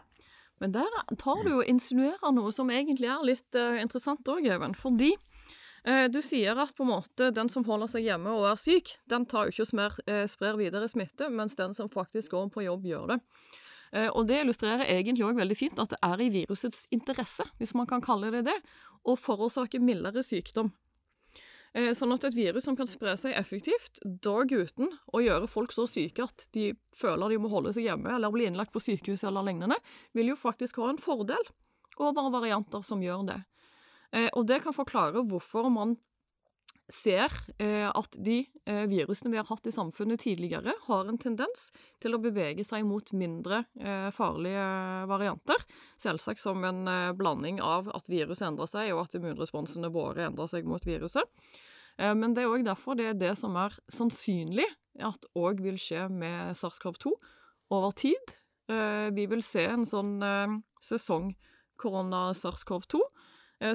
Men 0.64 0.76
der 0.76 0.88
tar 1.20 1.42
du 1.44 1.56
og 1.58 1.68
insinuerer 1.68 2.32
noe 2.36 2.52
som 2.56 2.70
egentlig 2.72 3.10
er 3.12 3.28
litt 3.28 3.60
uh, 3.60 3.82
interessant 3.82 4.28
òg, 4.32 4.48
Even. 4.48 4.78
Fordi 4.78 5.16
du 6.14 6.20
sier 6.22 6.60
at 6.62 6.76
på 6.78 6.86
en 6.86 6.92
måte 6.92 7.32
den 7.34 7.48
som 7.50 7.64
holder 7.66 7.90
seg 7.90 8.04
hjemme 8.06 8.30
og 8.38 8.44
er 8.52 8.60
syk, 8.62 8.92
den 9.10 9.24
tar 9.26 9.48
jo 9.48 9.56
ikke 9.56 9.66
og 9.66 10.28
sprer 10.30 10.60
videre 10.60 10.86
smitte, 10.86 11.26
mens 11.34 11.58
den 11.58 11.74
som 11.74 11.90
faktisk 11.90 12.36
går 12.36 12.52
på 12.54 12.68
jobb, 12.68 12.86
gjør 12.86 13.08
det. 13.10 13.18
Eh, 13.92 14.08
og 14.10 14.28
det 14.30 14.42
illustrerer 14.42 14.88
egentlig 14.90 15.26
òg 15.28 15.40
veldig 15.40 15.58
fint 15.58 15.82
at 15.82 15.92
det 15.94 16.00
er 16.06 16.24
i 16.24 16.30
virusets 16.32 16.86
interesse, 16.96 17.46
hvis 17.60 17.76
man 17.78 17.90
kan 17.90 18.04
kalle 18.04 18.32
det 18.34 18.46
det, 18.48 18.58
å 19.04 19.18
forårsake 19.18 19.82
mildere 19.84 20.24
sykdom. 20.24 20.72
Eh, 21.74 21.94
sånn 21.96 22.12
at 22.12 22.26
et 22.28 22.36
virus 22.36 22.66
som 22.68 22.76
kan 22.76 22.90
spre 22.90 23.14
seg 23.20 23.36
effektivt 23.40 24.02
dag 24.04 24.52
uten 24.52 24.92
å 25.16 25.22
gjøre 25.24 25.48
folk 25.48 25.72
så 25.72 25.86
syke 25.88 26.26
at 26.26 26.50
de 26.56 26.74
føler 26.96 27.32
de 27.32 27.40
må 27.40 27.52
holde 27.52 27.72
seg 27.76 27.88
hjemme 27.88 28.12
eller 28.12 28.34
bli 28.34 28.50
innlagt 28.50 28.74
på 28.76 28.84
sykehus 28.84 29.24
eller 29.28 29.46
lignende, 29.48 29.78
vil 30.12 30.34
jo 30.34 30.40
faktisk 30.40 30.82
ha 30.84 30.90
en 30.92 31.00
fordel 31.00 31.52
over 32.02 32.32
varianter 32.34 32.84
som 32.84 33.04
gjør 33.04 33.24
det. 33.30 33.40
Eh, 34.12 34.28
og 34.36 34.48
det 34.52 34.60
kan 34.66 34.76
forklare 34.76 35.24
hvorfor 35.24 35.72
man 35.72 35.96
ser 36.92 37.34
eh, 37.58 37.88
at 37.88 38.16
de 38.20 38.42
eh, 38.68 38.84
virusene 38.92 39.32
vi 39.32 39.40
har 39.40 39.48
hatt 39.50 39.68
i 39.68 39.74
samfunnet 39.74 40.22
tidligere, 40.24 40.74
har 40.88 41.10
en 41.10 41.20
tendens 41.22 41.70
til 42.04 42.16
å 42.16 42.22
bevege 42.22 42.66
seg 42.68 42.86
mot 42.88 43.14
mindre 43.16 43.64
eh, 43.80 44.10
farlige 44.16 44.66
varianter. 45.10 45.64
Selvsagt 46.02 46.44
som 46.44 46.64
en 46.68 46.84
blanding 47.18 47.62
av 47.64 47.90
at 47.96 48.10
viruset 48.12 48.50
endrer 48.50 48.70
seg, 48.70 48.94
og 48.96 49.06
at 49.06 49.18
immunresponsene 49.18 49.92
våre 49.94 50.28
endrer 50.30 50.52
seg 50.52 50.68
mot 50.68 50.86
viruset. 50.88 51.28
Men 52.02 52.32
det 52.34 52.46
er 52.46 52.50
òg 52.50 52.64
derfor 52.66 52.96
det 52.98 53.10
er 53.10 53.18
det 53.20 53.34
som 53.38 53.58
er 53.60 53.76
sannsynlig 53.92 54.66
at 55.06 55.26
òg 55.38 55.60
vil 55.62 55.76
skje 55.78 56.06
med 56.10 56.56
SARS-CoV-2 56.58 57.12
over 57.76 57.92
tid. 58.00 58.32
Vi 59.14 59.26
vil 59.30 59.44
se 59.46 59.68
en 59.68 59.84
sånn 59.86 60.16
sesong 60.82 61.34
korona-SARS-CoV-2 61.84 63.04
Eh, 63.04 63.21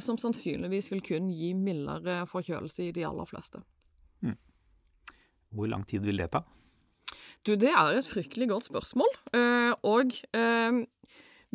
som 0.02 0.18
sannsynligvis 0.18 0.90
vil 0.90 1.02
kun 1.04 1.28
gi 1.30 1.52
mildere 1.54 2.24
forkjølelse 2.26 2.88
i 2.88 2.92
de 2.96 3.04
aller 3.06 3.28
fleste. 3.30 3.60
Mm. 4.26 4.34
Hvor 5.54 5.70
lang 5.70 5.86
tid 5.86 6.06
vil 6.06 6.18
det 6.18 6.32
ta? 6.34 6.42
Du, 7.46 7.54
det 7.54 7.70
er 7.70 7.94
et 7.94 8.08
fryktelig 8.08 8.48
godt 8.50 8.66
spørsmål. 8.66 9.12
Eh, 9.36 9.72
og 9.86 10.16
eh, 10.34 10.80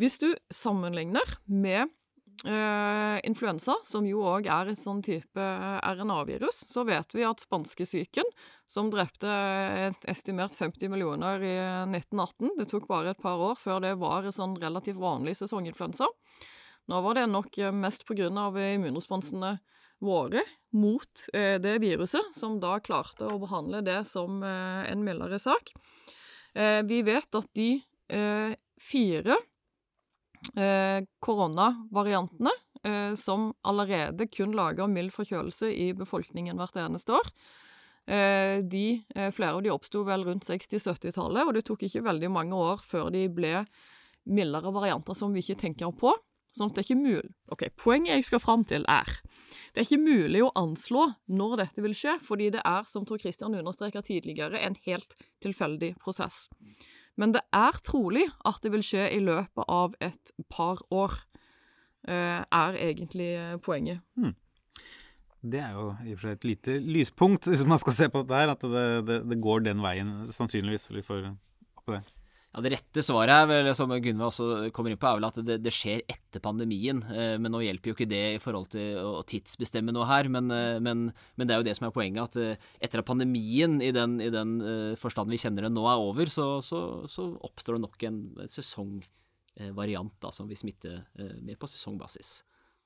hvis 0.00 0.22
du 0.22 0.30
sammenligner 0.52 1.36
med 1.46 1.92
influensa, 3.22 3.76
som 3.86 4.02
jo 4.08 4.24
òg 4.26 4.48
er 4.50 4.72
et 4.72 4.80
sånn 4.80 4.98
type 5.04 5.44
RNA-virus, 5.86 6.64
så 6.66 6.82
vet 6.88 7.12
vi 7.14 7.22
at 7.22 7.44
spanskesyken, 7.44 8.26
som 8.66 8.88
drepte 8.90 9.30
et 9.30 10.08
estimert 10.10 10.56
50 10.58 10.90
millioner 10.90 11.44
i 11.44 11.52
1918 11.92 12.56
Det 12.58 12.66
tok 12.72 12.88
bare 12.88 13.12
et 13.12 13.22
par 13.22 13.38
år 13.38 13.60
før 13.62 13.78
det 13.84 13.92
var 14.00 14.26
en 14.26 14.34
sånn 14.34 14.56
relativt 14.58 14.98
vanlig 14.98 15.36
sesonginfluensa. 15.38 16.08
Nå 16.90 17.00
var 17.04 17.18
det 17.18 17.28
nok 17.30 17.58
eh, 17.58 17.72
mest 17.74 18.06
pga. 18.08 18.28
immunresponsene 18.74 19.58
våre 20.02 20.42
mot 20.74 21.26
eh, 21.32 21.60
det 21.62 21.78
viruset, 21.78 22.34
som 22.34 22.58
da 22.60 22.78
klarte 22.80 23.28
å 23.30 23.38
behandle 23.38 23.82
det 23.86 24.02
som 24.10 24.42
eh, 24.42 24.90
en 24.90 25.04
mildere 25.04 25.38
sak. 25.38 25.72
Eh, 26.54 26.82
vi 26.82 27.02
vet 27.02 27.38
at 27.38 27.48
de 27.56 27.70
eh, 28.12 28.54
fire 28.80 29.38
eh, 30.56 31.00
koronavariantene 31.20 32.58
som 33.14 33.52
allerede 33.62 34.26
kun 34.26 34.56
lager 34.58 34.88
mild 34.90 35.12
forkjølelse 35.14 35.68
i 35.70 35.92
befolkningen 35.94 36.58
hvert 36.58 36.80
eneste 36.82 37.12
år, 37.14 37.28
de, 38.66 38.86
flere 39.30 39.52
av 39.52 39.60
de 39.62 39.70
oppsto 39.70 40.00
vel 40.02 40.24
rundt 40.26 40.48
60-70-tallet, 40.48 41.46
og 41.46 41.54
det 41.54 41.62
tok 41.68 41.84
ikke 41.86 42.02
veldig 42.02 42.32
mange 42.34 42.58
år 42.58 42.82
før 42.82 43.12
de 43.14 43.22
ble 43.30 43.60
mildere 44.26 44.74
varianter 44.74 45.14
som 45.14 45.30
vi 45.30 45.44
ikke 45.44 45.60
tenker 45.60 45.94
på. 45.94 46.10
Sånn 46.52 46.68
at 46.68 46.76
det 46.76 46.82
er 46.82 46.88
ikke 46.90 47.00
mulig 47.00 47.30
Ok, 47.54 47.62
Poenget 47.80 48.18
jeg 48.18 48.26
skal 48.28 48.42
fram 48.42 48.64
til, 48.68 48.84
er 48.90 49.08
det 49.72 49.80
er 49.80 49.86
ikke 49.86 50.04
mulig 50.04 50.42
å 50.44 50.52
anslå 50.58 51.06
når 51.32 51.56
dette 51.62 51.84
vil 51.84 51.94
skje, 51.96 52.18
fordi 52.24 52.50
det 52.52 52.60
er, 52.68 52.84
som 52.88 53.06
Tor 53.08 53.20
Christian 53.22 53.56
understreka 53.56 54.02
tidligere, 54.04 54.60
en 54.60 54.76
helt 54.84 55.16
tilfeldig 55.44 55.94
prosess. 56.02 56.44
Men 57.16 57.32
det 57.32 57.40
er 57.56 57.80
trolig 57.84 58.26
at 58.48 58.60
det 58.64 58.72
vil 58.74 58.84
skje 58.84 59.08
i 59.16 59.20
løpet 59.24 59.68
av 59.72 59.96
et 60.04 60.32
par 60.52 60.80
år, 60.92 61.16
eh, 62.08 62.40
er 62.44 62.80
egentlig 62.84 63.32
eh, 63.36 63.56
poenget. 63.64 64.04
Hmm. 64.16 64.36
Det 65.42 65.58
er 65.58 65.72
jo 65.74 65.88
i 66.04 66.12
og 66.12 66.20
for 66.20 66.28
seg 66.28 66.36
et 66.36 66.48
lite 66.52 66.78
lyspunkt, 66.86 67.48
hvis 67.50 67.64
man 67.66 67.80
skal 67.82 67.96
se 67.96 68.08
på 68.12 68.22
dette 68.22 68.42
her, 68.42 68.52
at 68.52 68.62
det, 68.62 68.88
det, 69.08 69.22
det 69.32 69.40
går 69.42 69.64
den 69.66 69.80
veien, 69.82 70.12
sannsynligvis. 70.30 70.90
Vi 70.92 71.02
for 71.06 71.32
håpe 71.32 71.96
det. 71.96 72.04
Ja, 72.52 72.60
Det 72.60 72.72
rette 72.74 73.00
svaret 73.00 73.32
er 73.32 73.46
vel, 73.48 73.70
som 73.72 73.92
Gunve 74.04 74.26
også 74.28 74.46
kommer 74.76 74.92
inn 74.92 74.98
på, 75.00 75.08
er 75.08 75.16
vel 75.16 75.26
at 75.30 75.38
det, 75.40 75.56
det, 75.64 75.72
skjer 75.72 76.02
etter 76.04 76.42
pandemien. 76.44 77.00
Eh, 77.08 77.38
men 77.40 77.54
nå 77.54 77.62
hjelper 77.64 77.90
jo 77.90 77.96
ikke 77.96 78.10
det 78.10 78.24
i 78.34 78.42
forhold 78.42 78.68
til 78.74 78.98
å 79.00 79.22
tidsbestemme 79.24 79.94
noe 79.96 80.04
her. 80.10 80.28
Men, 80.32 80.52
eh, 80.52 80.76
men, 80.84 81.06
men 81.40 81.48
det 81.48 81.56
er 81.56 81.62
jo 81.62 81.68
det 81.70 81.76
som 81.78 81.88
er 81.88 81.96
poenget, 81.96 82.28
at 82.28 82.36
eh, 82.36 82.68
etter 82.84 83.00
at 83.00 83.08
pandemien 83.08 83.80
i 83.80 83.88
den, 83.96 84.18
i 84.20 84.28
den 84.32 84.58
forstand 85.00 85.32
vi 85.32 85.40
kjenner 85.40 85.64
den 85.64 85.76
nå 85.78 85.86
er 85.88 86.04
over, 86.04 86.28
så, 86.28 86.58
så, 86.60 86.82
så 87.08 87.30
oppstår 87.48 87.78
det 87.78 87.86
nok 87.86 88.06
en 88.10 88.22
sesongvariant 88.52 90.14
da, 90.20 90.36
som 90.36 90.50
vil 90.50 90.60
smitte 90.60 90.98
mer 91.16 91.56
på 91.56 91.72
sesongbasis. 91.72 92.42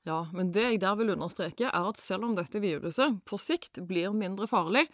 Ja, 0.07 0.29
men 0.31 0.53
det 0.55 0.63
jeg 0.63 0.83
der 0.85 0.95
vil 1.01 1.11
understreke, 1.17 1.67
er 1.67 1.91
at 1.91 1.99
selv 1.99 2.29
om 2.29 2.39
dette 2.39 2.63
viruset 2.63 3.19
på 3.27 3.39
sikt 3.43 3.83
blir 3.89 4.15
mindre 4.15 4.47
farlig, 4.51 4.87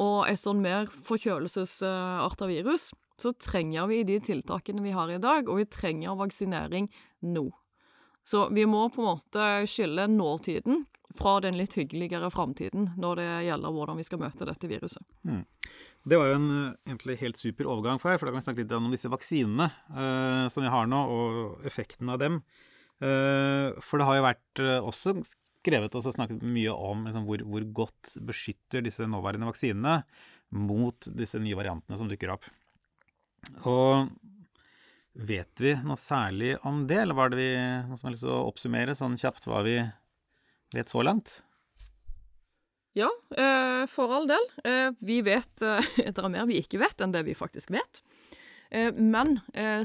og 0.00 0.24
et 0.28 0.40
sånn 0.40 0.62
mer 0.64 0.88
forkjølelsesart 1.04 2.44
av 2.44 2.52
virus, 2.52 2.94
så 3.20 3.32
trenger 3.32 3.86
vi 3.90 4.02
de 4.08 4.18
tiltakene 4.20 4.84
vi 4.84 4.94
har 4.96 5.10
i 5.10 5.20
dag, 5.22 5.48
og 5.48 5.60
vi 5.60 5.68
trenger 5.70 6.18
vaksinering 6.18 6.90
nå. 7.24 7.46
Så 8.26 8.48
vi 8.50 8.66
må 8.66 8.88
på 8.90 9.02
en 9.02 9.10
måte 9.14 9.48
skille 9.70 10.08
nåtiden 10.10 10.84
fra 11.16 11.38
den 11.40 11.56
litt 11.56 11.76
hyggeligere 11.78 12.28
framtiden 12.34 12.90
når 13.00 13.20
det 13.20 13.28
gjelder 13.46 13.74
hvordan 13.76 14.00
vi 14.00 14.04
skal 14.06 14.20
møte 14.20 14.48
dette 14.48 14.68
viruset. 14.68 15.02
Mm. 15.24 15.44
Det 16.06 16.18
var 16.18 16.30
jo 16.30 16.38
en 16.40 16.50
egentlig 16.86 17.16
helt 17.22 17.40
super 17.40 17.70
overgang 17.70 18.02
for 18.02 18.10
deg, 18.10 18.20
for 18.20 18.28
da 18.28 18.34
kan 18.34 18.42
vi 18.42 18.46
snakke 18.48 18.64
litt 18.64 18.76
om 18.76 18.90
disse 18.92 19.10
vaksinene 19.10 19.70
uh, 19.94 20.46
som 20.52 20.66
vi 20.66 20.74
har 20.74 20.90
nå, 20.90 21.00
og 21.06 21.66
effekten 21.66 22.10
av 22.12 22.20
dem. 22.22 22.42
Uh, 23.00 23.72
for 23.84 24.00
det 24.00 24.08
har 24.08 24.18
jo 24.18 24.26
vært 24.26 24.64
også 24.82 25.16
skrevet 25.66 25.96
og 25.98 26.06
snakket 26.06 26.44
mye 26.46 26.72
om 26.74 27.06
liksom, 27.08 27.26
hvor, 27.26 27.42
hvor, 27.46 27.66
godt 27.82 28.16
beskytter 28.26 28.84
disse 28.86 29.06
nåværende 29.08 29.48
vaksinene 29.48 29.98
mot 30.54 31.08
disse 31.18 31.40
nye 31.42 31.58
variantene 31.58 31.98
som 31.98 32.10
dukker 32.10 32.34
opp. 32.36 32.46
Og 33.64 34.08
vet 35.16 35.62
vi 35.62 35.72
noe 35.86 35.96
særlig 36.00 36.56
om 36.66 36.84
det, 36.88 37.00
eller 37.04 37.16
var 37.16 37.32
det 37.32 37.40
vi, 37.40 37.50
noe 37.88 37.98
som 38.00 38.12
til 38.12 38.32
å 38.32 38.44
oppsummere 38.50 38.96
sånn 38.96 39.16
kjapt 39.20 39.48
hva 39.48 39.62
vi 39.66 39.78
vet 40.74 40.92
så 40.92 41.04
langt? 41.06 41.38
Ja, 42.96 43.10
eh, 43.36 43.84
for 43.92 44.12
all 44.12 44.28
del. 44.28 44.44
Eh, 44.64 44.90
vi 45.04 45.20
vet 45.24 45.62
eh, 45.62 45.84
Det 46.12 46.16
er 46.16 46.32
mer 46.32 46.48
vi 46.48 46.62
ikke 46.62 46.80
vet 46.80 47.02
enn 47.04 47.12
det 47.12 47.26
vi 47.28 47.36
faktisk 47.36 47.74
vet. 47.76 48.02
Men 48.98 49.36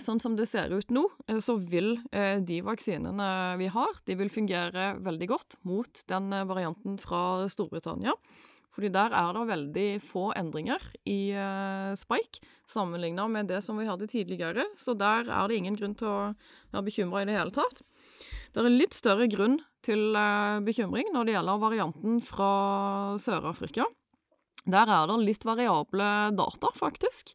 sånn 0.02 0.18
som 0.20 0.34
det 0.34 0.48
ser 0.50 0.72
ut 0.74 0.90
nå, 0.90 1.04
så 1.46 1.54
vil 1.62 2.00
de 2.10 2.56
vaksinene 2.66 3.28
vi 3.60 3.68
har, 3.70 4.00
de 4.10 4.16
vil 4.18 4.32
fungere 4.34 4.88
veldig 5.06 5.28
godt 5.30 5.56
mot 5.70 6.02
den 6.10 6.34
varianten 6.50 6.98
fra 7.00 7.46
Storbritannia. 7.54 8.16
Fordi 8.72 8.92
der 8.94 9.12
er 9.12 9.34
det 9.36 9.48
veldig 9.50 9.88
få 10.04 10.30
endringer 10.40 10.84
i 11.10 11.34
uh, 11.36 11.92
Spike 12.00 12.40
sammenligna 12.70 13.28
med 13.28 13.50
det 13.52 13.60
som 13.66 13.80
vi 13.80 13.88
hadde 13.90 14.08
tidligere, 14.08 14.64
så 14.80 14.96
der 14.96 15.28
er 15.28 15.50
det 15.50 15.58
ingen 15.60 15.76
grunn 15.76 15.96
til 16.00 16.08
å 16.08 16.20
være 16.72 16.86
bekymra 16.88 17.24
i 17.24 17.28
det 17.28 17.36
hele 17.36 17.56
tatt. 17.56 17.84
Det 18.52 18.64
er 18.64 18.72
litt 18.72 18.96
større 18.96 19.28
grunn 19.32 19.60
til 19.84 20.16
uh, 20.16 20.64
bekymring 20.64 21.12
når 21.12 21.28
det 21.28 21.36
gjelder 21.36 21.66
varianten 21.66 22.22
fra 22.24 22.52
Sør-Afrika. 23.20 23.90
Der 24.72 24.88
er 24.94 25.10
det 25.10 25.20
litt 25.26 25.44
variable 25.48 26.08
data, 26.38 26.72
faktisk, 26.78 27.34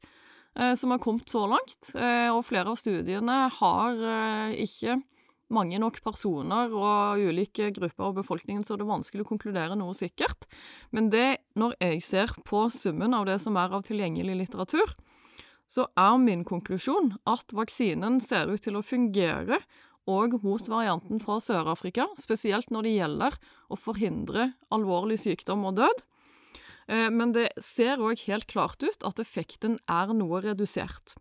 uh, 0.56 0.72
som 0.72 0.94
har 0.94 1.02
kommet 1.04 1.28
så 1.28 1.44
langt. 1.50 1.92
og 1.92 2.40
flere 2.48 2.72
av 2.72 2.80
studiene 2.80 3.42
har 3.60 4.56
ikke 4.56 5.02
mange 5.52 5.78
nok 5.78 6.00
personer 6.04 6.72
og 6.74 7.22
ulike 7.22 7.70
grupper 7.76 8.08
av 8.08 8.16
befolkningen, 8.18 8.64
så 8.66 8.76
det 8.76 8.86
er 8.86 8.92
vanskelig 8.92 9.24
å 9.24 9.28
konkludere 9.28 9.78
noe 9.78 9.94
sikkert. 9.96 10.48
Men 10.90 11.10
det, 11.12 11.38
når 11.58 11.76
jeg 11.80 12.02
ser 12.06 12.34
på 12.48 12.66
summen 12.74 13.14
av 13.16 13.26
det 13.28 13.38
som 13.44 13.58
er 13.60 13.74
av 13.76 13.86
tilgjengelig 13.86 14.40
litteratur, 14.42 14.94
så 15.66 15.88
er 15.98 16.18
min 16.22 16.44
konklusjon 16.46 17.16
at 17.26 17.54
vaksinen 17.54 18.20
ser 18.22 18.50
ut 18.52 18.62
til 18.62 18.78
å 18.78 18.84
fungere 18.86 19.60
og 20.06 20.36
mot 20.44 20.68
varianten 20.70 21.18
fra 21.22 21.40
Sør-Afrika, 21.42 22.06
spesielt 22.18 22.70
når 22.70 22.86
det 22.86 22.94
gjelder 22.94 23.38
å 23.66 23.78
forhindre 23.78 24.52
alvorlig 24.74 25.18
sykdom 25.24 25.66
og 25.66 25.80
død. 25.80 26.04
Eh, 26.86 27.08
men 27.10 27.34
det 27.34 27.48
ser 27.62 28.02
òg 28.02 28.22
helt 28.28 28.46
klart 28.50 28.86
ut 28.86 29.06
at 29.06 29.22
effekten 29.22 29.80
er 29.90 30.14
noe 30.14 30.42
redusert. 30.44 31.16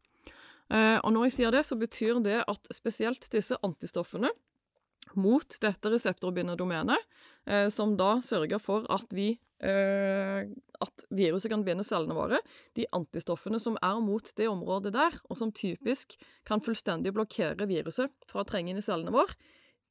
Eh, 0.73 0.97
og 0.97 1.13
når 1.13 1.27
jeg 1.27 1.35
sier 1.37 1.53
det, 1.53 1.63
så 1.67 1.77
betyr 1.77 2.19
det 2.25 2.41
at 2.49 2.69
spesielt 2.73 3.27
disse 3.33 3.57
antistoffene 3.65 4.31
mot 5.15 5.57
dette 5.61 5.89
reseptorbindende 5.93 6.57
domenet, 6.59 7.03
som 7.71 7.91
da 7.95 8.17
sørger 8.25 8.57
for 8.59 8.87
at 8.91 9.11
vi 9.13 9.27
eh, 9.63 10.49
at 10.81 11.03
viruset 11.13 11.51
kan 11.53 11.61
binde 11.63 11.85
cellene 11.85 12.17
våre, 12.17 12.39
de 12.75 12.87
antistoffene 12.97 13.59
som 13.61 13.77
er 13.85 14.01
mot 14.03 14.31
det 14.35 14.49
området 14.49 14.91
der, 14.97 15.15
og 15.29 15.37
som 15.39 15.53
typisk 15.55 16.17
kan 16.49 16.63
fullstendig 16.65 17.13
blokkere 17.15 17.69
viruset 17.69 18.11
fra 18.27 18.41
å 18.41 18.49
trenge 18.49 18.73
inn 18.73 18.81
i 18.81 18.83
cellene 18.83 19.13
våre, 19.13 19.37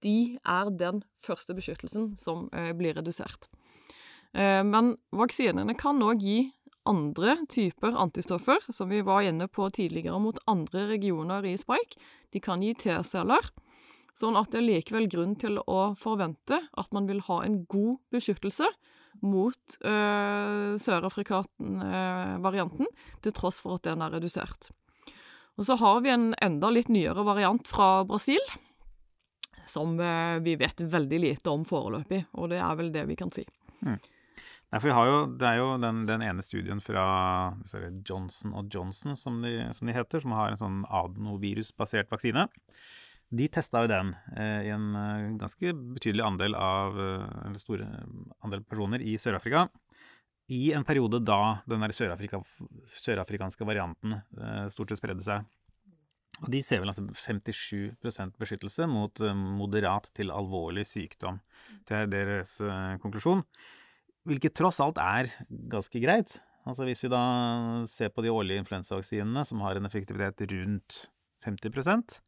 de 0.05 0.35
er 0.43 0.75
den 0.83 1.01
første 1.17 1.55
beskyttelsen 1.57 2.11
som 2.21 2.51
blir 2.77 2.99
redusert. 2.99 3.47
Men 4.35 4.97
vaksinene 5.15 5.79
kan 5.79 6.03
òg 6.05 6.27
gi 6.27 6.39
andre 6.89 7.39
typer 7.51 7.97
antistoffer, 7.97 8.61
som 8.69 8.93
vi 8.93 9.03
var 9.05 9.25
inne 9.27 9.49
på 9.49 9.69
tidligere, 9.71 10.19
mot 10.21 10.39
andre 10.51 10.89
regioner 10.93 11.47
i 11.49 11.57
Spike. 11.61 12.01
De 12.33 12.43
kan 12.45 12.63
gi 12.63 12.75
T-celler, 12.85 13.51
sånn 14.15 14.39
at 14.39 14.53
det 14.53 14.61
er 14.61 14.69
likevel 14.69 15.09
grunn 15.11 15.35
til 15.41 15.59
å 15.65 15.95
forvente 15.99 16.61
at 16.63 16.93
man 16.95 17.09
vil 17.11 17.25
ha 17.29 17.43
en 17.45 17.65
god 17.71 17.99
beskyttelse 18.15 18.69
mot 19.23 19.77
øh, 19.87 20.75
Sør-Afrika-varianten, 20.81 22.87
til 23.23 23.33
tross 23.35 23.61
for 23.63 23.75
at 23.79 23.85
den 23.87 24.03
er 24.05 24.11
redusert. 24.15 24.71
Og 25.55 25.65
så 25.69 25.75
har 25.79 26.01
vi 26.03 26.11
en 26.11 26.35
enda 26.43 26.69
litt 26.75 26.91
nyere 26.91 27.23
variant 27.27 27.69
fra 27.71 28.05
Brasil, 28.09 28.43
som 29.71 30.01
øh, 30.01 30.43
vi 30.45 30.57
vet 30.61 30.81
veldig 30.81 31.21
lite 31.23 31.51
om 31.51 31.65
foreløpig, 31.69 32.25
og 32.35 32.51
det 32.53 32.61
er 32.61 32.75
vel 32.81 32.93
det 32.95 33.05
vi 33.11 33.17
kan 33.19 33.33
si. 33.35 33.45
Mm. 33.87 33.99
Nei, 34.75 34.81
for 34.83 34.91
vi 34.91 34.95
har 34.97 35.07
jo, 35.07 35.19
Det 35.39 35.47
er 35.47 35.61
jo 35.61 35.67
den, 35.79 36.01
den 36.09 36.23
ene 36.27 36.43
studien 36.43 36.81
fra 36.83 37.05
Johnson 38.03 38.57
Johnson, 38.75 39.15
som 39.15 39.37
de, 39.45 39.53
som 39.71 39.87
de, 39.87 39.95
heter, 39.95 40.25
som 40.25 40.33
har 40.35 40.51
en 40.51 40.59
sånn 40.59 40.81
adenovirusbasert 40.91 42.11
vaksine. 42.11 42.49
De 43.31 43.47
testa 43.55 43.85
jo 43.85 43.91
den 43.93 44.11
eh, 44.35 44.67
i 44.67 44.73
en 44.75 44.89
uh, 44.99 45.37
ganske 45.39 45.71
betydelig 45.95 46.25
andel 46.27 46.57
av 46.59 46.99
uh, 46.99 47.23
eller 47.45 47.63
store 47.63 47.87
andel 48.43 48.65
personer 48.67 49.05
i 49.07 49.15
Sør-Afrika. 49.15 49.69
I 50.51 50.75
en 50.75 50.85
periode 50.85 51.23
da 51.23 51.61
den 51.71 51.87
sørafrika, 51.95 52.43
sørafrikanske 52.99 53.65
varianten 53.65 54.19
eh, 54.19 54.67
stort 54.75 54.91
sett 54.91 55.01
spredde 55.01 55.25
seg. 55.25 55.47
Og 56.43 56.51
de 56.51 56.65
ser 56.67 56.83
vel 56.83 56.91
altså 56.91 57.07
57% 57.15 58.43
beskyttelse 58.43 58.91
mot 58.91 59.23
moderat 59.55 60.11
til 60.19 60.35
alvorlig 60.35 60.85
sykdom. 60.91 61.39
Det 61.87 61.97
er 61.97 62.11
deres 62.13 62.59
konklusjon. 63.01 63.47
Hvilket 64.25 64.57
tross 64.57 64.81
alt 64.81 64.99
er 65.03 65.31
ganske 65.73 66.01
greit. 66.01 66.39
Altså 66.65 66.87
Hvis 66.89 67.05
vi 67.05 67.11
da 67.13 67.25
ser 67.91 68.09
på 68.09 68.25
de 68.25 68.33
årlige 68.33 68.63
influensavaksinene, 68.63 69.43
som 69.45 69.61
har 69.61 69.77
en 69.77 69.85
effektivitet 69.85 70.47
rundt 70.53 71.03
50% 71.45 72.23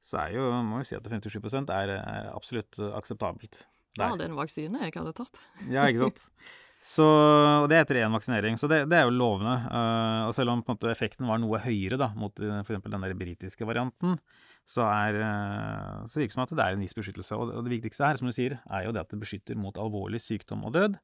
så 0.00 0.22
er 0.24 0.36
jo, 0.38 0.48
må 0.64 0.80
vi 0.80 0.88
si 0.88 0.96
at 0.96 1.04
57 1.04 1.68
er, 1.68 1.92
er 1.98 2.32
absolutt 2.32 2.80
akseptabelt. 2.96 3.64
Der. 3.98 4.06
Ja, 4.06 4.16
det 4.16 4.24
er 4.24 4.30
en 4.30 4.38
vaksine 4.38 4.80
jeg 4.86 4.94
hadde 4.94 5.12
tatt. 5.18 5.40
ja, 5.68 5.86
ikke 5.90 6.06
sant. 6.06 6.28
Så, 6.80 7.04
og 7.04 7.66
det 7.68 7.76
er 7.76 7.82
etter 7.84 7.98
én 8.00 8.14
vaksinering, 8.14 8.56
så 8.56 8.68
det, 8.70 8.86
det, 8.88 8.96
er 8.96 9.04
jo 9.04 9.12
lovende. 9.12 9.52
Uh, 9.68 10.30
og 10.30 10.32
selv 10.32 10.54
om 10.54 10.62
måte, 10.64 10.88
effekten 10.88 11.28
var 11.28 11.40
noe 11.42 11.60
høyere 11.60 11.98
da, 12.00 12.08
mot 12.16 12.32
uh, 12.40 12.62
f.eks. 12.62 12.80
den 12.86 13.04
der 13.04 13.16
britiske 13.20 13.68
varianten, 13.68 14.16
så, 14.64 14.86
er, 14.88 15.18
uh, 15.20 16.08
så 16.08 16.22
virker 16.22 16.32
det 16.32 16.38
som 16.38 16.44
at 16.46 16.54
det 16.56 16.64
er 16.64 16.78
en 16.78 16.86
viss 16.86 16.96
beskyttelse. 16.96 17.36
Og, 17.36 17.52
og, 17.52 17.66
det 17.66 17.74
viktigste 17.74 18.08
her, 18.08 18.16
som 18.16 18.30
du 18.30 18.32
sier, 18.32 18.56
er 18.64 18.86
jo 18.86 18.96
det 18.96 19.04
at 19.04 19.12
det 19.12 19.20
beskytter 19.20 19.60
mot 19.60 19.76
alvorlig 19.80 20.22
sykdom 20.24 20.64
og 20.64 20.72
død. 20.78 20.96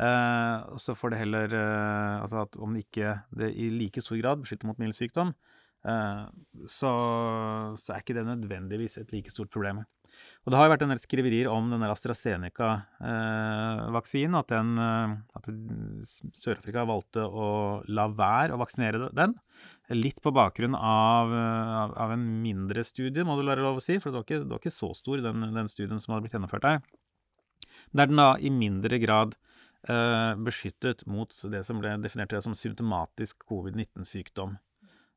Uh, 0.00 0.72
så 0.80 0.96
får 0.96 1.12
det 1.12 1.18
heller 1.20 1.52
Altså 1.52 2.46
at 2.46 2.54
om 2.64 2.72
det 2.72 2.86
ikke 2.86 3.10
det 3.36 3.50
i 3.52 3.68
like 3.68 4.00
stor 4.00 4.16
grad 4.16 4.40
beskytter 4.40 4.70
mot 4.70 4.80
mild 4.80 4.96
sykdom, 4.96 5.36
så, 5.82 6.90
så, 7.74 7.88
er 7.90 8.00
ikke 8.00 8.14
det 8.14 8.22
nødvendigvis 8.22 9.00
et 9.00 9.10
like 9.12 9.32
stort 9.34 9.50
problem. 9.50 9.80
Og 10.42 10.50
det 10.50 10.58
har 10.58 10.66
jo 10.66 10.72
vært 10.72 10.82
en 10.86 10.92
del 10.92 11.02
skriverier 11.02 11.48
om 11.50 11.64
denne 11.70 11.90
AstraZeneca-vaksinen. 11.92 14.38
at, 14.38 14.50
eh, 14.50 15.10
at 15.38 15.44
Sør-Afrika 16.34 16.84
valgte 16.88 17.22
å 17.22 17.82
la 17.86 18.08
være 18.08 18.52
å 18.54 18.58
vaksinere 18.58 19.12
den. 19.14 19.34
Litt 19.90 20.22
på 20.22 20.32
bakgrunn 20.34 20.74
av, 20.74 21.32
av, 21.94 22.10
en 22.10 22.42
mindre 22.42 22.84
studie, 22.84 23.24
må 23.24 23.36
du 23.38 23.46
være 23.46 23.62
lov 23.62 23.76
å 23.78 23.82
si. 23.84 23.98
For 23.98 24.10
det 24.10 24.16
var 24.18 24.24
ikke, 24.26 24.40
det 24.42 24.50
var 24.50 24.58
ikke 24.58 24.80
så 24.80 24.94
stor, 24.98 25.16
den, 25.22 25.54
den, 25.54 25.68
studien 25.68 26.00
som 26.00 26.12
hadde 26.14 26.22
blitt 26.26 26.34
gjennomført 26.34 26.64
her. 26.66 26.80
Der 27.92 28.06
den 28.10 28.18
da 28.18 28.36
i 28.40 28.50
mindre 28.50 28.98
grad 28.98 29.36
eh, 29.86 30.34
beskyttet 30.42 31.06
mot 31.06 31.30
det 31.52 31.64
som 31.68 31.78
ble 31.78 32.02
definert 32.02 32.42
som 32.42 32.54
symptomatisk 32.58 33.36
covid-19-sykdom. 33.46 34.58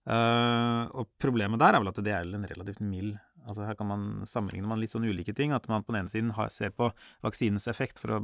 Uh, 0.05 0.85
og 0.93 1.09
problemet 1.17 1.57
der 1.57 1.73
er 1.73 1.81
vel 1.81 1.89
at 1.89 1.97
det 2.05 2.13
er 2.13 2.29
en 2.29 2.45
relativt 2.45 2.77
mild 2.85 3.17
altså 3.45 3.65
Her 3.67 3.77
kan 3.79 3.89
man 3.89 4.05
sammenligne 4.27 4.67
man 4.67 4.81
litt 4.81 4.93
sånn 4.93 5.07
ulike 5.07 5.35
ting. 5.37 5.53
At 5.55 5.69
man 5.71 5.85
på 5.85 5.93
den 5.93 6.03
ene 6.03 6.11
siden 6.11 6.33
har, 6.37 6.51
ser 6.53 6.73
på 6.75 6.91
vaksinens 7.25 7.69
effekt 7.71 8.01
for 8.01 8.17
å 8.17 8.21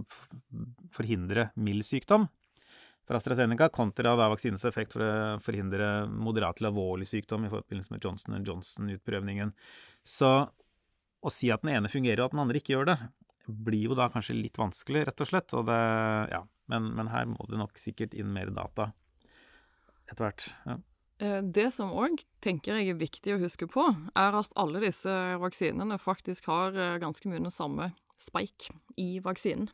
forhindre 0.96 1.52
mild 1.56 1.86
sykdom 1.88 2.28
for 3.08 3.18
AstraZeneca, 3.18 3.70
kontra 3.74 4.14
da 4.16 4.30
vaksinens 4.32 4.64
effekt 4.70 4.94
for 4.96 5.04
å 5.04 5.14
forhindre 5.44 6.06
moderat 6.08 6.60
til 6.60 6.70
alvorlig 6.70 7.10
sykdom 7.10 7.48
i 7.48 7.52
forbindelse 7.52 7.96
med 7.96 8.06
Johnson 8.06 8.38
Johnson-utprøvningen. 8.46 9.52
Så 10.06 10.30
å 11.22 11.34
si 11.34 11.52
at 11.54 11.66
den 11.66 11.76
ene 11.76 11.92
fungerer 11.92 12.24
og 12.24 12.30
at 12.30 12.36
den 12.36 12.44
andre 12.46 12.62
ikke 12.62 12.76
gjør 12.76 12.92
det, 12.94 12.98
blir 13.52 13.90
jo 13.90 13.98
da 13.98 14.08
kanskje 14.14 14.38
litt 14.38 14.60
vanskelig, 14.62 15.04
rett 15.10 15.24
og 15.24 15.30
slett. 15.30 15.54
Og 15.58 15.66
det, 15.68 15.82
ja, 16.32 16.44
men, 16.72 16.92
men 16.98 17.12
her 17.12 17.28
må 17.30 17.50
det 17.50 17.60
nok 17.60 17.82
sikkert 17.82 18.16
inn 18.18 18.32
mer 18.34 18.54
data 18.56 18.92
etter 20.08 20.28
hvert. 20.28 20.48
Ja. 20.68 20.78
Eh, 21.22 21.42
det 21.46 21.70
som 21.76 21.94
òg 21.94 22.24
tenker 22.42 22.80
jeg 22.80 22.94
er 22.96 22.98
viktig 23.00 23.36
å 23.36 23.42
huske 23.44 23.68
på, 23.70 23.84
er 24.18 24.38
at 24.40 24.56
alle 24.60 24.82
disse 24.82 25.12
vaksinene 25.42 26.00
faktisk 26.02 26.50
har 26.50 26.74
eh, 26.74 26.98
ganske 27.02 27.30
mye 27.30 27.44
den 27.44 27.54
samme 27.54 27.92
spike 28.22 28.74
i 29.02 29.20
vaksinen. 29.22 29.70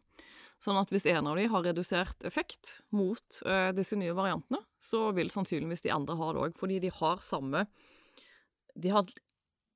Sånn 0.63 0.79
at 0.79 0.91
hvis 0.91 1.05
en 1.07 1.29
av 1.29 1.37
de 1.37 1.45
har 1.51 1.63
redusert 1.67 2.23
effekt 2.25 2.79
mot 2.89 3.35
uh, 3.45 3.69
disse 3.77 3.93
nye 3.93 4.15
variantene, 4.17 4.57
så 4.81 5.11
vil 5.13 5.29
sannsynligvis 5.29 5.83
de 5.85 5.91
andre 5.93 6.15
ha 6.17 6.31
det 6.33 6.41
òg, 6.47 6.55
fordi 6.57 6.79
de 6.81 6.89
har 6.97 7.21
samme 7.21 7.67
De 8.73 8.89
har 8.89 9.05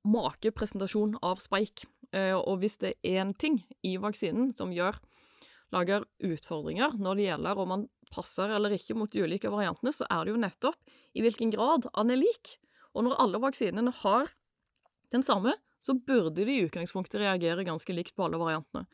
makepresentasjon 0.02 1.14
av 1.22 1.38
spike. 1.42 1.86
Og 2.12 2.58
hvis 2.62 2.76
det 2.82 2.96
er 3.02 3.22
én 3.22 3.30
ting 3.38 3.60
i 3.86 3.94
vaksinen 4.02 4.50
som 4.54 4.74
gjør 4.74 4.98
lager 5.72 6.04
utfordringer 6.22 6.98
når 7.00 7.18
det 7.18 7.26
gjelder 7.28 7.62
om 7.62 7.70
man 7.72 7.86
passer 8.12 8.52
eller 8.52 8.74
ikke 8.76 8.96
mot 8.98 9.10
de 9.12 9.24
ulike 9.24 9.50
variantene, 9.52 9.94
så 9.94 10.06
er 10.08 10.24
det 10.24 10.34
jo 10.34 10.42
nettopp 10.42 10.94
i 11.16 11.24
hvilken 11.24 11.52
grad 11.54 11.88
han 11.96 12.12
er 12.12 12.20
lik. 12.20 12.56
Og 12.92 13.06
når 13.06 13.18
alle 13.24 13.40
vaksinene 13.42 13.94
har 14.02 14.32
den 15.12 15.24
samme, 15.24 15.56
så 15.82 15.96
burde 15.98 16.44
de 16.44 16.52
i 16.52 16.62
utgangspunktet 16.66 17.20
reagere 17.20 17.66
ganske 17.66 17.94
likt 17.94 18.14
på 18.16 18.26
alle 18.26 18.40
variantene. 18.40 18.86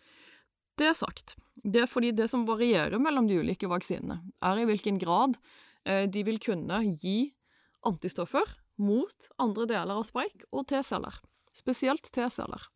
Det 0.79 0.87
er 0.89 0.97
sagt. 0.97 1.35
Det 1.59 1.83
er 1.83 1.91
fordi 1.91 2.13
det 2.15 2.29
som 2.31 2.47
varierer 2.49 3.01
mellom 3.03 3.27
de 3.29 3.41
ulike 3.43 3.69
vaksinene, 3.71 4.21
er 4.41 4.63
i 4.63 4.67
hvilken 4.69 5.01
grad 5.03 5.37
eh, 5.85 6.07
de 6.07 6.23
vil 6.27 6.39
kunne 6.43 6.81
gi 6.95 7.33
antistoffer 7.87 8.47
mot 8.79 9.29
andre 9.43 9.67
deler 9.69 9.99
av 9.99 10.07
spike 10.07 10.47
og 10.55 10.69
T-celler. 10.71 11.19
Spesielt 11.57 12.07
T-celler. 12.15 12.69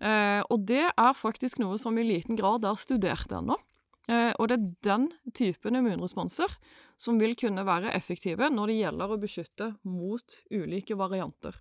Eh, 0.00 0.42
og 0.48 0.64
det 0.68 0.86
er 0.88 1.16
faktisk 1.16 1.60
noe 1.60 1.78
som 1.80 1.96
i 2.00 2.06
liten 2.06 2.38
grad 2.40 2.64
er 2.68 2.80
studert 2.80 3.32
ennå. 3.32 3.58
Eh, 4.06 4.32
og 4.38 4.48
det 4.48 4.56
er 4.56 4.66
den 4.86 5.06
typen 5.34 5.78
immunresponser 5.78 6.52
som 7.00 7.18
vil 7.18 7.34
kunne 7.38 7.64
være 7.66 7.94
effektive 7.96 8.48
når 8.52 8.70
det 8.70 8.78
gjelder 8.80 9.12
å 9.12 9.20
beskytte 9.22 9.70
mot 9.82 10.38
ulike 10.54 10.98
varianter. 10.98 11.58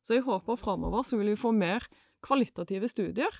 Så 0.00 0.16
jeg 0.16 0.26
håper 0.28 0.60
framover 0.60 1.04
så 1.06 1.18
vil 1.20 1.32
vi 1.32 1.40
få 1.40 1.52
mer 1.52 1.86
kvalitative 2.24 2.88
studier 2.88 3.34